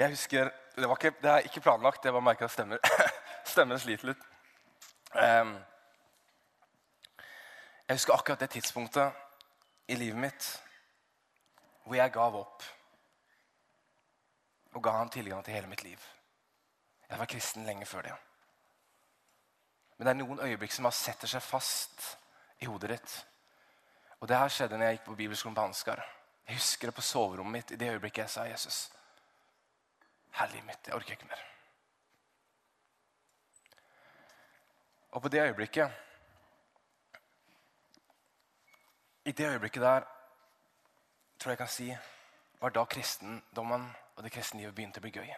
Jeg 0.00 0.08
husker, 0.08 0.50
Det, 0.76 0.88
var 0.88 0.96
ikke, 0.96 1.16
det 1.22 1.30
er 1.30 1.38
ikke 1.38 1.60
planlagt, 1.60 2.04
jeg 2.04 2.12
bare 2.12 2.22
merker 2.22 2.44
at 2.44 2.50
stemmer, 2.50 2.78
stemmen 3.52 3.78
sliter 3.78 4.06
litt. 4.08 4.22
Um, 5.12 5.50
jeg 7.88 7.98
husker 7.98 8.14
akkurat 8.14 8.40
det 8.40 8.50
tidspunktet 8.50 9.12
i 9.90 9.96
livet 9.98 10.20
mitt 10.22 10.48
hvor 11.84 11.96
jeg 11.98 12.12
gav 12.14 12.36
opp 12.38 12.66
og 14.70 14.82
ga 14.84 14.92
ham 15.00 15.10
tilgang 15.10 15.42
til 15.42 15.56
hele 15.56 15.70
mitt 15.70 15.82
liv. 15.82 16.02
Jeg 17.10 17.18
var 17.18 17.26
kristen 17.26 17.66
lenge 17.66 17.86
før 17.90 18.06
det. 18.06 18.12
Men 19.96 20.06
det 20.06 20.12
er 20.12 20.18
noen 20.20 20.42
øyeblikk 20.46 20.72
som 20.72 20.86
setter 20.94 21.28
seg 21.28 21.42
fast 21.42 22.04
i 22.62 22.68
hodet 22.70 22.92
ditt. 22.94 23.16
Og 24.20 24.28
det 24.30 24.38
her 24.38 24.52
skjedde 24.52 24.78
når 24.78 24.86
jeg 24.86 24.98
gikk 24.98 25.08
på 25.08 25.16
bibelskolen 25.18 25.56
på 25.58 25.64
Ansgar. 25.66 26.04
Jeg 26.46 26.60
husker 26.60 26.88
det 26.88 26.94
på 26.94 27.04
soverommet 27.04 27.52
mitt 27.58 27.74
i 27.74 27.78
det 27.80 27.90
øyeblikket 27.90 28.22
jeg 28.22 28.34
sa 28.36 28.46
Jesus. 28.46 28.78
Herlig 30.38 30.62
mitt, 30.68 30.86
jeg 30.86 30.94
orker 30.94 31.16
ikke 31.16 31.28
mer. 31.28 31.42
Og 35.10 35.22
på 35.22 35.32
det 35.34 35.42
øyeblikket 35.48 35.90
I 39.24 39.32
det 39.32 39.48
øyeblikket 39.48 39.82
der 39.82 40.06
tror 41.38 41.50
jeg 41.50 41.58
kan 41.58 41.68
si 41.68 41.96
var 42.60 42.70
da 42.70 42.84
kristendommen 42.84 43.86
og 44.16 44.24
det 44.24 44.32
kristne 44.32 44.60
livet 44.60 44.74
begynte 44.74 45.00
å 45.00 45.04
bli 45.04 45.12
gøy. 45.16 45.30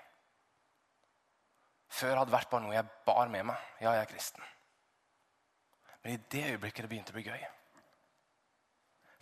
Før 1.93 2.17
hadde 2.23 2.33
vært 2.33 2.51
bare 2.51 2.65
noe 2.65 2.75
jeg 2.75 2.89
bar 3.07 3.29
med 3.31 3.45
meg. 3.51 3.67
Ja, 3.81 3.93
jeg 3.93 4.07
er 4.07 4.11
kristen. 4.11 4.45
Men 6.03 6.15
i 6.15 6.23
det 6.33 6.47
øyeblikket 6.55 6.83
det 6.83 6.91
begynte 6.91 7.13
å 7.13 7.19
bli 7.19 7.27
gøy. 7.27 7.45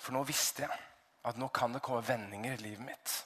For 0.01 0.17
nå 0.17 0.23
visste 0.25 0.65
jeg 0.65 0.79
at 1.29 1.37
nå 1.37 1.51
kan 1.53 1.75
det 1.77 1.83
komme 1.85 2.07
vendinger 2.07 2.57
i 2.57 2.63
livet 2.63 2.87
mitt. 2.87 3.17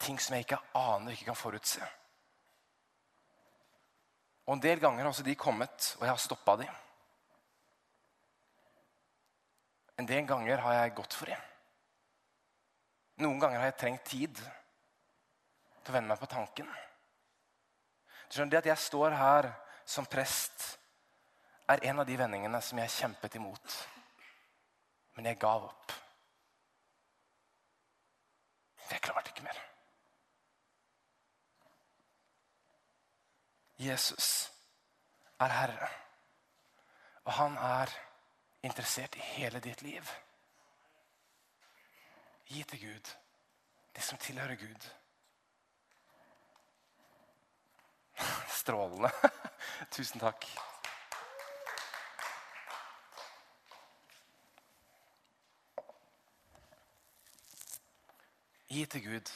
Ting 0.00 0.16
som 0.20 0.36
jeg 0.36 0.46
ikke 0.46 0.62
aner 0.80 1.12
ikke 1.12 1.28
kan 1.28 1.38
forutse. 1.38 1.90
Og 4.46 4.54
En 4.54 4.62
del 4.62 4.80
ganger 4.80 5.04
har 5.04 5.10
også 5.10 5.24
de 5.24 5.34
kommet, 5.34 5.94
og 5.98 6.04
jeg 6.04 6.12
har 6.12 6.20
stoppa 6.20 6.56
dem. 6.60 6.83
En 9.98 10.06
del 10.06 10.26
ganger 10.26 10.58
har 10.58 10.78
jeg 10.80 10.94
gått 10.98 11.14
for 11.14 11.30
dem. 11.30 11.50
Noen 13.22 13.38
ganger 13.38 13.60
har 13.62 13.70
jeg 13.70 13.78
trengt 13.78 14.08
tid 14.10 14.40
til 14.40 15.92
å 15.92 15.94
vende 15.94 16.10
meg 16.10 16.18
på 16.22 16.30
tanken. 16.30 16.70
Du 18.28 18.34
skjønner, 18.34 18.50
Det 18.50 18.62
at 18.64 18.70
jeg 18.72 18.86
står 18.88 19.14
her 19.14 19.50
som 19.86 20.06
prest, 20.06 20.78
er 21.68 21.84
en 21.88 22.00
av 22.00 22.06
de 22.06 22.16
vendingene 22.18 22.60
som 22.60 22.78
jeg 22.78 22.90
kjempet 22.90 23.36
imot. 23.38 23.76
Men 25.16 25.30
jeg 25.30 25.38
gav 25.38 25.68
opp. 25.68 25.92
Jeg 28.90 29.00
klarte 29.00 29.30
ikke 29.30 29.46
mer. 29.46 29.60
Jesus 33.80 34.50
er 35.40 35.50
Herre, 35.50 35.88
og 37.24 37.32
han 37.38 37.56
er 37.58 37.90
interessert 38.64 39.16
i 39.16 39.20
hele 39.20 39.60
ditt 39.60 39.82
liv. 39.82 40.10
Gi 42.46 42.62
til 42.62 42.80
Gud 42.80 43.10
det 43.94 44.02
som 44.02 44.18
tilhører 44.18 44.54
Gud. 44.54 44.86
Strålende. 48.60 49.10
Tusen 49.94 50.20
takk. 50.20 50.46
Gi 58.68 58.86
til 58.86 59.04
Gud 59.04 59.34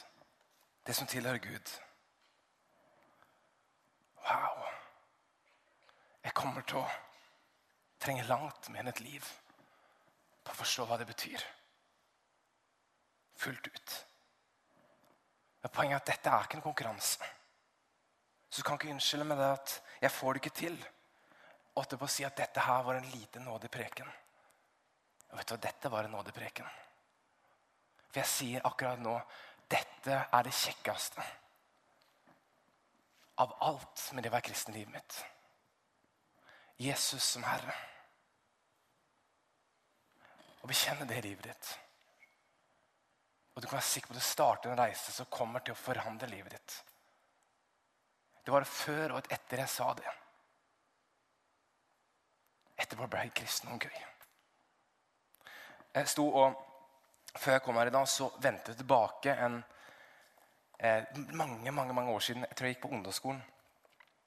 det 0.87 0.97
som 0.97 1.07
tilhører 1.07 1.39
Gud. 1.39 1.75
Wow. 4.17 4.65
Jeg 6.25 6.35
kommer 6.35 6.61
til 6.61 6.81
å 6.81 7.08
trenge 7.99 8.27
langt 8.29 8.69
mer 8.71 8.85
enn 8.85 8.93
et 8.93 9.05
liv 9.05 9.25
på 10.45 10.53
å 10.53 10.59
forstå 10.59 10.87
hva 10.89 10.99
det 11.01 11.09
betyr 11.09 11.45
fullt 13.39 13.67
ut. 13.67 13.97
Men 15.63 15.75
poenget 15.75 15.97
er 15.97 16.03
at 16.03 16.11
dette 16.13 16.31
er 16.33 16.47
ikke 16.47 16.59
en 16.59 16.65
konkurranse. 16.65 17.29
Så 18.49 18.61
du 18.61 18.67
kan 18.67 18.79
ikke 18.79 18.91
unnskylde 18.95 19.27
med 19.29 19.39
det 19.39 19.51
at 19.53 19.83
'jeg 20.01 20.11
får 20.11 20.33
det 20.33 20.45
ikke 20.45 20.61
til'. 20.61 20.87
Og 21.75 21.83
etterpå 21.85 22.07
si 22.09 22.25
at 22.25 22.37
dette 22.37 22.61
her 22.61 22.83
var 22.83 22.95
en 22.95 23.11
lite 23.11 23.39
nådig 23.41 23.71
preken. 23.71 24.13
Og 25.31 25.39
vet 25.39 25.49
du 25.49 25.55
hva? 25.55 25.61
Dette 25.61 25.91
var 25.91 26.05
en 26.05 26.11
nådig 26.11 26.35
preken. 26.35 26.67
For 28.09 28.21
jeg 28.21 28.27
sier 28.27 28.61
akkurat 28.65 28.99
nå 28.99 29.21
dette 29.71 30.29
er 30.33 30.43
det 30.43 30.53
kjekkeste 30.53 31.23
av 33.39 33.57
alt 33.61 34.13
med 34.13 34.23
det 34.23 34.31
å 34.31 34.33
være 34.33 34.49
kristen 34.49 34.75
i 34.75 34.79
livet 34.79 34.93
mitt. 34.93 35.25
Jesus 36.79 37.25
som 37.25 37.43
Herre. 37.43 37.75
Og 40.63 40.71
bekjenne 40.71 41.07
det 41.11 41.19
i 41.19 41.27
livet 41.27 41.49
ditt. 41.51 41.71
Og 43.55 43.63
du 43.63 43.67
kan 43.67 43.81
være 43.81 43.91
sikker 43.91 44.13
på 44.13 44.15
at 44.15 44.21
du 44.21 44.27
starter 44.27 44.71
en 44.71 44.79
reise 44.79 45.13
som 45.13 45.27
kommer 45.35 45.65
til 45.67 45.75
å 45.75 45.81
forandre 45.81 46.31
livet 46.31 46.55
ditt. 46.55 46.77
Det 48.45 48.55
var 48.55 48.65
før 48.71 49.17
og 49.17 49.33
etter 49.35 49.65
jeg 49.65 49.73
sa 49.73 49.89
det. 49.99 50.13
Etterpå 52.79 53.09
ble 53.11 53.25
jeg 53.27 53.35
kristen 53.41 53.75
og 53.75 53.83
gøy. 53.83 53.99
Jeg 55.99 56.15
sto 56.15 56.31
og, 56.31 56.65
Før 57.39 57.53
jeg 57.53 57.63
kom 57.63 57.77
her 57.77 57.87
i 57.87 57.93
dag, 57.93 58.07
så 58.09 58.31
vendte 58.41 58.73
jeg 58.73 58.79
tilbake 58.81 59.35
en 59.45 59.59
eh, 60.79 61.05
mange 61.37 61.71
mange, 61.71 61.93
mange 61.93 62.11
år 62.11 62.23
siden. 62.25 62.47
Jeg 62.49 62.57
tror 62.57 62.67
jeg 62.67 62.75
gikk 62.75 62.83
på 62.83 62.91
ungdomsskolen. 62.97 63.43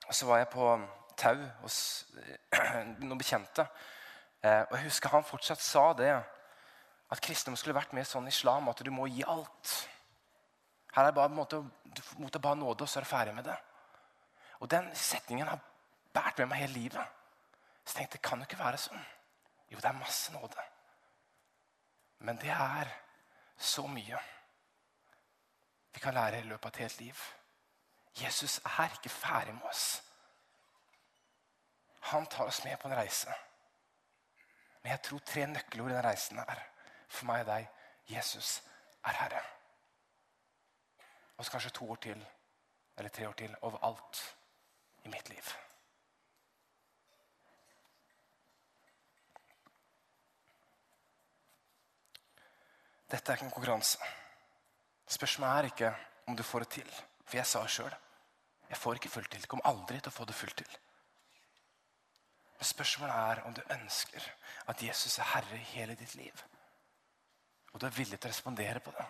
Og 0.07 0.15
Så 0.15 0.27
var 0.29 0.37
jeg 0.37 0.49
på 0.53 0.67
tau 1.21 1.37
hos 1.61 1.77
eh, 2.17 2.83
noen 3.05 3.19
bekjente. 3.19 3.65
Eh, 4.41 4.63
og 4.65 4.75
Jeg 4.77 4.87
husker 4.89 5.13
han 5.13 5.27
fortsatt 5.27 5.61
sa 5.61 5.91
det 5.97 6.11
at 7.11 7.21
kristendom 7.23 7.59
skulle 7.59 7.77
vært 7.77 7.93
mer 7.93 8.07
sånn 8.07 8.29
islam 8.31 8.69
at 8.71 8.81
du 8.81 8.91
må 8.93 9.07
gi 9.11 9.23
alt. 9.27 9.73
Her 10.95 11.05
er 11.05 11.11
det 11.11 11.17
bare 11.19 11.31
en 11.31 11.37
måte, 11.37 11.61
Du 11.91 12.01
mottar 12.23 12.39
bare 12.39 12.55
nåde, 12.55 12.83
og 12.83 12.89
så 12.89 12.99
er 12.99 13.03
du 13.03 13.09
ferdig 13.09 13.33
med 13.35 13.43
det. 13.43 13.57
Og 14.59 14.69
Den 14.69 14.89
setningen 14.95 15.47
har 15.47 15.59
båret 16.13 16.37
med 16.39 16.47
meg 16.47 16.63
hele 16.63 16.73
livet. 16.73 17.17
Så 17.83 17.97
jeg 17.97 18.07
tenkte 18.07 18.17
det 18.17 18.29
kan 18.29 18.39
jo 18.39 18.47
ikke 18.47 18.63
være 18.63 18.77
sånn. 18.77 19.05
Jo, 19.71 19.79
det 19.79 19.89
er 19.89 19.97
masse 19.97 20.33
nåde. 20.33 20.63
Men 22.19 22.37
det 22.37 22.51
er 22.53 22.91
så 23.57 23.87
mye 23.87 24.19
vi 25.91 25.99
kan 25.99 26.13
lære 26.13 26.39
i 26.39 26.47
løpet 26.47 26.65
av 26.65 26.71
et 26.71 26.81
helt 26.85 26.99
liv. 26.99 27.21
Jesus 28.21 28.59
er 28.65 28.93
ikke 28.93 29.09
ferdig 29.09 29.53
med 29.53 29.67
oss. 29.69 30.01
Han 32.09 32.25
tar 32.25 32.45
oss 32.45 32.63
med 32.63 32.79
på 32.79 32.87
en 32.87 32.97
reise. 32.97 33.33
Men 34.81 34.91
jeg 34.95 35.01
tror 35.05 35.19
tre 35.25 35.45
nøkkelord 35.47 35.91
i 35.91 35.95
den 35.95 36.05
reisen 36.05 36.39
er 36.41 36.61
for 37.11 37.27
meg 37.29 37.43
og 37.43 37.51
deg 37.51 37.67
Jesus 38.11 38.61
er 39.05 39.17
Herre. 39.19 39.41
Og 41.37 41.45
så 41.45 41.51
kanskje 41.51 41.73
to 41.77 41.89
år 41.91 41.99
til, 42.01 42.23
eller 42.97 43.09
tre 43.09 43.27
år 43.27 43.37
til, 43.37 43.55
overalt 43.61 44.21
i 45.05 45.09
mitt 45.09 45.29
liv. 45.29 45.53
Dette 53.11 53.31
er 53.31 53.35
ikke 53.35 53.45
en 53.45 53.51
konkurranse. 53.51 53.99
Spørsmålet 55.07 55.57
er 55.57 55.69
ikke 55.71 55.95
om 56.27 56.37
du 56.37 56.43
får 56.43 56.59
det 56.63 56.69
til. 56.77 56.93
For 57.25 57.37
jeg 57.37 57.45
sa 57.47 57.65
sjøl 57.67 57.93
jeg 58.71 58.79
får 58.79 58.95
ikke 58.95 59.09
fullt 59.11 59.31
til. 59.31 59.47
Kommer 59.51 59.67
aldri 59.67 59.97
til 59.99 60.07
å 60.07 60.15
få 60.15 60.25
det 60.25 60.35
fullt 60.35 60.61
til. 60.61 60.75
Men 62.61 62.69
spørsmålet 62.69 63.15
er 63.17 63.43
om 63.49 63.53
du 63.57 63.61
ønsker 63.73 64.31
at 64.69 64.83
Jesus 64.85 65.17
er 65.17 65.31
herre 65.33 65.57
i 65.57 65.69
hele 65.73 65.97
ditt 65.97 66.13
liv 66.15 66.43
og 67.71 67.79
du 67.79 67.85
er 67.85 67.95
villig 67.95 68.19
til 68.19 68.27
å 68.29 68.31
respondere 68.31 68.79
på 68.83 68.93
det. 68.95 69.05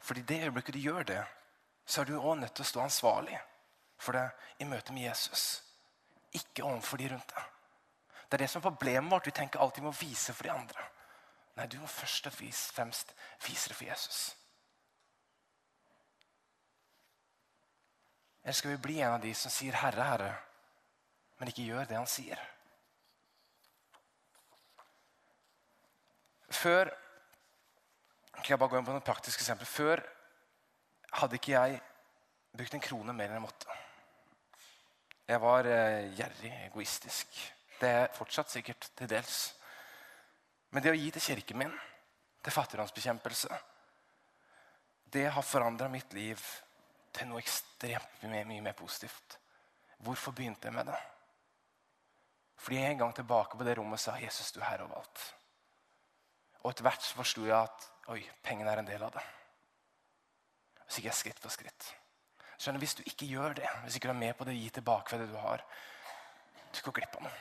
Fordi 0.00 0.22
det 0.22 0.42
øyeblikket 0.46 0.74
du 0.74 0.80
gjør 0.80 1.02
det, 1.02 1.22
så 1.86 2.00
er 2.00 2.04
du 2.08 2.18
òg 2.20 2.38
nødt 2.38 2.54
til 2.54 2.64
å 2.64 2.70
stå 2.70 2.82
ansvarlig 2.84 3.38
for 4.00 4.16
det 4.16 4.28
i 4.62 4.68
møte 4.68 4.94
med 4.94 5.08
Jesus. 5.08 5.62
Ikke 6.32 6.64
overfor 6.64 7.00
de 7.00 7.10
rundt 7.10 7.34
deg. 7.34 7.48
Det 8.30 8.38
er 8.38 8.44
det 8.44 8.50
som 8.50 8.60
er 8.60 8.68
problemet 8.68 9.10
vårt. 9.10 9.26
Vi 9.26 9.34
tenker 9.34 9.60
alltid 9.60 9.82
må 9.82 9.90
vise 9.98 10.32
for 10.32 10.46
de 10.46 10.52
andre. 10.54 10.84
Nei, 11.56 11.66
du 11.66 11.80
må 11.80 11.88
først 11.90 12.28
og 12.30 12.36
fremst 12.38 13.10
vise 13.44 13.72
det 13.72 13.76
for 13.76 13.84
Jesus. 13.88 14.20
Eller 18.44 18.56
skal 18.56 18.70
vi 18.70 18.84
bli 18.86 19.00
en 19.00 19.16
av 19.18 19.20
de 19.20 19.34
som 19.34 19.50
sier 19.50 19.74
'Herre, 19.74 20.04
Herre', 20.04 20.49
men 21.40 21.50
ikke 21.50 21.66
gjør 21.66 21.88
det 21.88 21.96
han 21.98 22.08
sier? 22.10 22.40
Før 26.50 26.90
kan 28.40 28.52
jeg 28.52 28.60
bare 28.60 28.72
gå 28.72 28.80
inn 28.80 28.88
på 28.88 28.94
noen 28.94 29.06
praktiske 29.06 29.42
eksempler. 29.42 29.68
Før 29.68 30.02
hadde 31.20 31.38
ikke 31.38 31.54
jeg 31.54 31.80
brukt 32.56 32.76
en 32.76 32.84
krone 32.84 33.14
mer 33.16 33.30
enn 33.30 33.38
jeg 33.38 33.46
måtte. 33.46 33.78
Jeg 35.30 35.40
var 35.42 35.68
eh, 35.70 36.10
gjerrig, 36.18 36.52
egoistisk. 36.66 37.40
Det 37.80 37.90
er 38.02 38.14
fortsatt 38.16 38.50
sikkert 38.52 38.90
til 38.98 39.10
dels. 39.10 39.42
Men 40.70 40.84
det 40.84 40.92
å 40.92 40.98
gi 40.98 41.10
til 41.14 41.26
kirken 41.30 41.60
min, 41.62 41.76
til 42.40 42.54
fattigdomsbekjempelse 42.54 43.60
det 45.12 45.26
har 45.34 45.42
forandra 45.42 45.88
mitt 45.90 46.12
liv 46.14 46.38
til 47.10 47.26
noe 47.26 47.42
ekstremt 47.42 48.22
mye, 48.30 48.44
mye 48.46 48.62
mer 48.62 48.76
positivt. 48.78 49.38
Hvorfor 50.06 50.34
begynte 50.36 50.68
jeg 50.68 50.76
med 50.76 50.86
det? 50.86 50.98
Fordi 52.60 52.76
jeg 52.76 52.92
en 52.92 52.98
gang 53.04 53.14
tilbake 53.16 53.56
på 53.56 53.64
det 53.64 53.76
rommet 53.78 54.00
sa 54.00 54.18
Jesus, 54.20 54.52
du 54.52 54.60
er 54.60 54.68
herre 54.68 54.84
over 54.84 55.00
alt. 55.00 55.22
Og 56.60 56.72
etter 56.72 56.84
hvert 56.84 57.12
forsto 57.16 57.46
jeg 57.46 57.56
at 57.56 57.86
oi, 58.12 58.20
pengene 58.44 58.72
er 58.72 58.82
en 58.82 58.88
del 58.88 59.02
av 59.06 59.14
det. 59.14 59.22
Så 60.86 60.98
gikk 60.98 61.08
jeg 61.08 61.20
skritt 61.20 61.40
for 61.40 61.54
skritt. 61.54 61.92
Skjønner, 62.60 62.82
Hvis 62.82 62.98
du 62.98 63.02
ikke 63.06 63.28
gjør 63.30 63.54
det, 63.56 63.68
hvis 63.84 63.96
ikke 63.96 64.10
du 64.10 64.12
er 64.12 64.24
med 64.26 64.34
på 64.36 64.44
det, 64.44 64.58
gi 64.58 64.68
tilbake 64.76 65.08
for 65.08 65.22
det 65.22 65.30
du 65.30 65.38
har, 65.40 65.64
du 66.70 66.82
går 66.84 66.98
glipp 67.00 67.16
av 67.16 67.24
noe. 67.24 67.38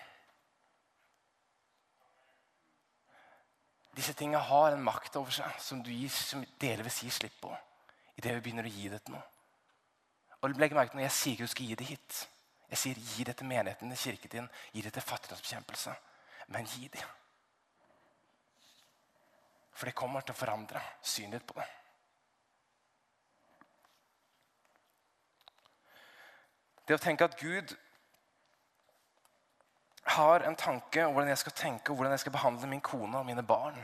Disse 4.00 4.14
tingene 4.16 4.40
har 4.40 4.72
en 4.72 4.84
makt 4.86 5.18
over 5.20 5.34
seg 5.36 5.60
som 5.60 5.82
du 5.84 5.92
gir, 5.92 6.14
som 6.14 6.46
delvis 6.62 7.02
gir 7.04 7.12
slipp 7.12 7.42
på 7.42 7.52
idet 8.20 8.36
vi 8.38 8.44
begynner 8.46 8.68
å 8.68 8.72
gi 8.72 8.90
det 8.92 9.02
til 9.04 9.16
noe. 9.16 9.26
Og 10.40 10.56
legg 10.56 10.76
merke 10.76 10.94
til 10.94 11.00
Når 11.00 11.08
jeg 11.10 11.16
sier 11.18 11.34
ikke 11.36 11.48
du 11.48 11.52
skal 11.54 11.66
gi 11.66 11.78
det 11.80 11.88
hit, 11.90 12.20
jeg 12.70 12.78
sier 12.78 13.02
gi 13.02 13.26
det 13.26 13.36
til 13.38 13.50
menigheten, 13.50 13.90
til 13.90 13.98
kirken 13.98 14.32
din, 14.32 14.50
gi 14.74 14.82
det 14.86 14.94
til 14.94 15.02
fattigdomsbekjempelse. 15.02 15.96
Men 16.48 16.66
gi 16.66 16.88
det. 16.88 17.06
For 19.74 19.88
det 19.88 19.96
kommer 19.96 20.22
til 20.22 20.36
å 20.36 20.40
forandre 20.40 20.82
synet 21.02 21.40
ditt 21.40 21.48
på 21.48 21.56
det. 21.58 21.68
Det 26.90 26.98
å 26.98 27.02
tenke 27.02 27.26
at 27.30 27.38
Gud 27.40 27.76
har 30.10 30.42
en 30.42 30.58
tanke 30.58 31.06
om 31.06 31.14
hvordan 31.14 31.30
jeg 31.30 31.42
skal 31.44 31.56
tenke 31.56 31.92
og 31.92 32.00
hvordan 32.00 32.16
jeg 32.16 32.24
skal 32.26 32.34
behandle 32.34 32.68
min 32.68 32.82
kone 32.82 33.22
og 33.22 33.28
mine 33.28 33.46
barn. 33.46 33.78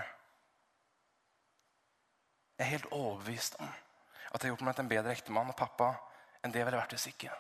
Jeg 2.57 2.65
er 2.65 2.71
helt 2.73 2.91
overbevist 2.91 3.59
om 3.59 3.69
at 3.69 4.41
jeg 4.41 4.49
har 4.49 4.55
gjort 4.55 4.65
meg 4.67 4.75
til 4.75 4.85
en 4.87 4.93
bedre 4.95 5.13
ektemann 5.13 5.53
og 5.53 5.59
pappa 5.59 5.93
enn 6.41 6.51
det 6.51 6.59
jeg 6.59 6.67
ville 6.67 6.81
vært 6.81 6.97
hvis 6.97 7.11
ikke. 7.13 7.31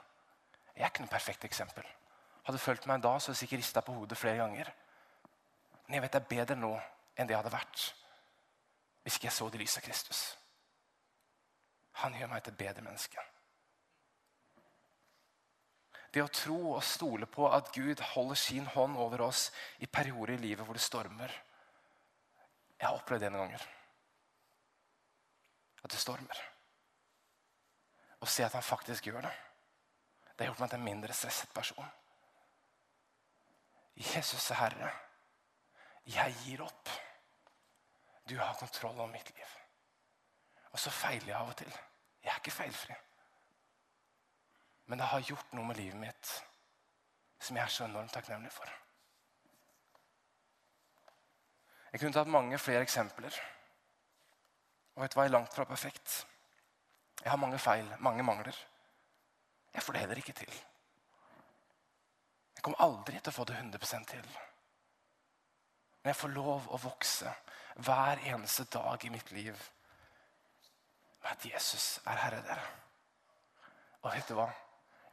Jeg 0.75 0.83
er 0.83 0.91
ikke 0.91 1.05
noe 1.05 1.11
perfekt 1.11 1.45
eksempel. 1.47 1.85
Hadde 2.45 2.61
fulgt 2.61 2.87
meg 2.89 3.03
da, 3.03 3.15
så 3.17 3.31
hadde 3.31 3.39
jeg 3.39 3.47
sikkert 3.47 3.63
rista 3.63 3.83
på 3.85 3.95
hodet 3.95 4.17
flere 4.19 4.41
ganger. 4.43 4.71
Men 5.85 5.97
jeg 5.97 6.05
vet 6.05 6.17
det 6.17 6.21
er 6.21 6.33
bedre 6.33 6.57
nå 6.59 6.73
enn 7.15 7.27
det 7.27 7.35
jeg 7.35 7.41
hadde 7.43 7.53
vært 7.55 7.85
hvis 9.05 9.19
ikke 9.19 9.27
jeg 9.27 9.35
så 9.35 9.45
det 9.53 9.59
lyset 9.61 9.77
av 9.77 9.85
Kristus. 9.85 10.19
Han 12.01 12.15
gjør 12.17 12.31
meg 12.31 12.41
til 12.41 12.55
et 12.55 12.57
bedre 12.57 12.81
menneske. 12.81 13.21
Det 16.09 16.23
å 16.23 16.31
tro 16.33 16.57
og 16.71 16.83
stole 16.83 17.27
på 17.29 17.45
at 17.53 17.69
Gud 17.75 18.01
holder 18.15 18.39
sin 18.39 18.65
hånd 18.73 18.97
over 18.97 19.27
oss 19.27 19.51
i 19.77 19.85
perioder 19.85 20.33
i 20.33 20.41
livet 20.41 20.65
hvor 20.65 20.73
det 20.73 20.81
stormer. 20.81 21.31
Jeg 22.79 22.87
har 22.87 22.97
opplevd 22.97 23.27
det 23.27 23.31
noen 23.35 23.45
ganger. 23.45 23.67
At 25.83 25.93
det 25.93 26.01
stormer. 26.01 26.41
Og 28.23 28.31
se 28.31 28.47
at 28.47 28.57
han 28.57 28.65
faktisk 28.65 29.05
gjør 29.11 29.27
det. 29.27 29.35
Det 30.35 30.43
har 30.43 30.51
gjort 30.51 30.59
meg 30.59 30.69
til 30.69 30.79
en 30.79 30.89
mindre 30.89 31.13
stresset 31.15 31.53
person. 31.55 31.91
Jesus 33.95 34.51
er 34.51 34.59
Herre. 34.59 34.91
Jeg 36.11 36.35
gir 36.43 36.63
opp. 36.65 36.89
Du 38.29 38.35
har 38.39 38.57
kontroll 38.59 38.99
over 38.99 39.11
mitt 39.11 39.29
liv. 39.35 39.53
Og 40.71 40.79
så 40.79 40.91
feiler 40.91 41.31
jeg 41.31 41.37
av 41.39 41.53
og 41.53 41.57
til. 41.57 41.77
Jeg 42.23 42.33
er 42.33 42.41
ikke 42.41 42.51
feilfri. 42.51 42.95
Men 44.85 44.99
det 44.99 45.07
har 45.07 45.23
gjort 45.23 45.53
noe 45.55 45.65
med 45.69 45.79
livet 45.79 46.01
mitt 46.01 46.33
som 47.39 47.55
jeg 47.57 47.63
er 47.63 47.71
så 47.71 47.85
enormt 47.85 48.13
takknemlig 48.13 48.51
for. 48.51 48.69
Jeg 51.93 52.01
kunne 52.01 52.15
tatt 52.17 52.31
mange 52.31 52.57
flere 52.59 52.83
eksempler. 52.83 53.35
Og 54.95 55.03
vet 55.03 55.13
du 55.13 55.17
hva, 55.17 55.25
jeg 55.25 55.31
er 55.31 55.37
langt 55.37 55.53
fra 55.53 55.63
perfekt. 55.69 56.25
Jeg 57.21 57.31
har 57.31 57.39
mange 57.39 57.59
feil, 57.59 57.87
mange 57.99 58.23
mangler. 58.23 58.57
Jeg 59.75 59.83
får 59.83 59.93
det 59.93 60.01
heller 60.05 60.21
ikke 60.21 60.35
til. 60.39 60.59
Jeg 62.55 62.63
kommer 62.63 62.83
aldri 62.85 63.19
til 63.19 63.33
å 63.33 63.35
få 63.35 63.45
det 63.49 63.57
100% 63.59 64.07
til. 64.09 64.27
Men 66.01 66.13
jeg 66.13 66.19
får 66.21 66.35
lov 66.35 66.69
å 66.71 66.79
vokse 66.81 67.31
hver 67.85 68.21
eneste 68.31 68.67
dag 68.71 69.03
i 69.03 69.11
mitt 69.11 69.31
liv 69.35 69.57
med 71.25 71.31
at 71.33 71.45
Jesus 71.49 71.99
er 72.05 72.21
herre 72.21 72.41
der. 72.45 72.63
Og 74.03 74.11
vet 74.13 74.29
du 74.29 74.35
hva? 74.37 74.47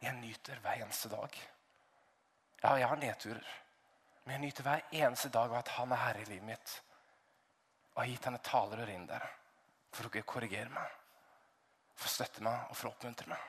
Jeg 0.02 0.18
nyter 0.18 0.60
hver 0.62 0.82
eneste 0.84 1.10
dag. 1.10 1.36
Ja, 2.62 2.76
jeg 2.76 2.88
har 2.88 3.00
nedturer. 3.00 3.52
Men 4.24 4.36
jeg 4.36 4.44
nyter 4.44 4.66
hver 4.66 4.82
eneste 4.92 5.30
dag 5.34 5.50
av 5.50 5.62
at 5.62 5.72
han 5.78 5.94
er 5.94 6.02
herre 6.04 6.22
i 6.22 6.28
livet 6.28 6.46
mitt. 6.52 6.74
Og 7.94 8.02
har 8.02 8.10
gitt 8.12 8.28
henne 8.28 8.42
talerør 8.44 8.92
inn 8.92 9.08
der 9.08 9.24
for 9.92 10.08
å 10.08 10.22
korrigere 10.24 10.70
meg, 10.72 10.92
for 11.96 12.08
å 12.08 12.12
støtte 12.12 12.44
meg 12.44 12.70
og 12.70 12.76
for 12.78 12.88
å 12.88 12.92
oppmuntre 12.94 13.28
meg. 13.28 13.48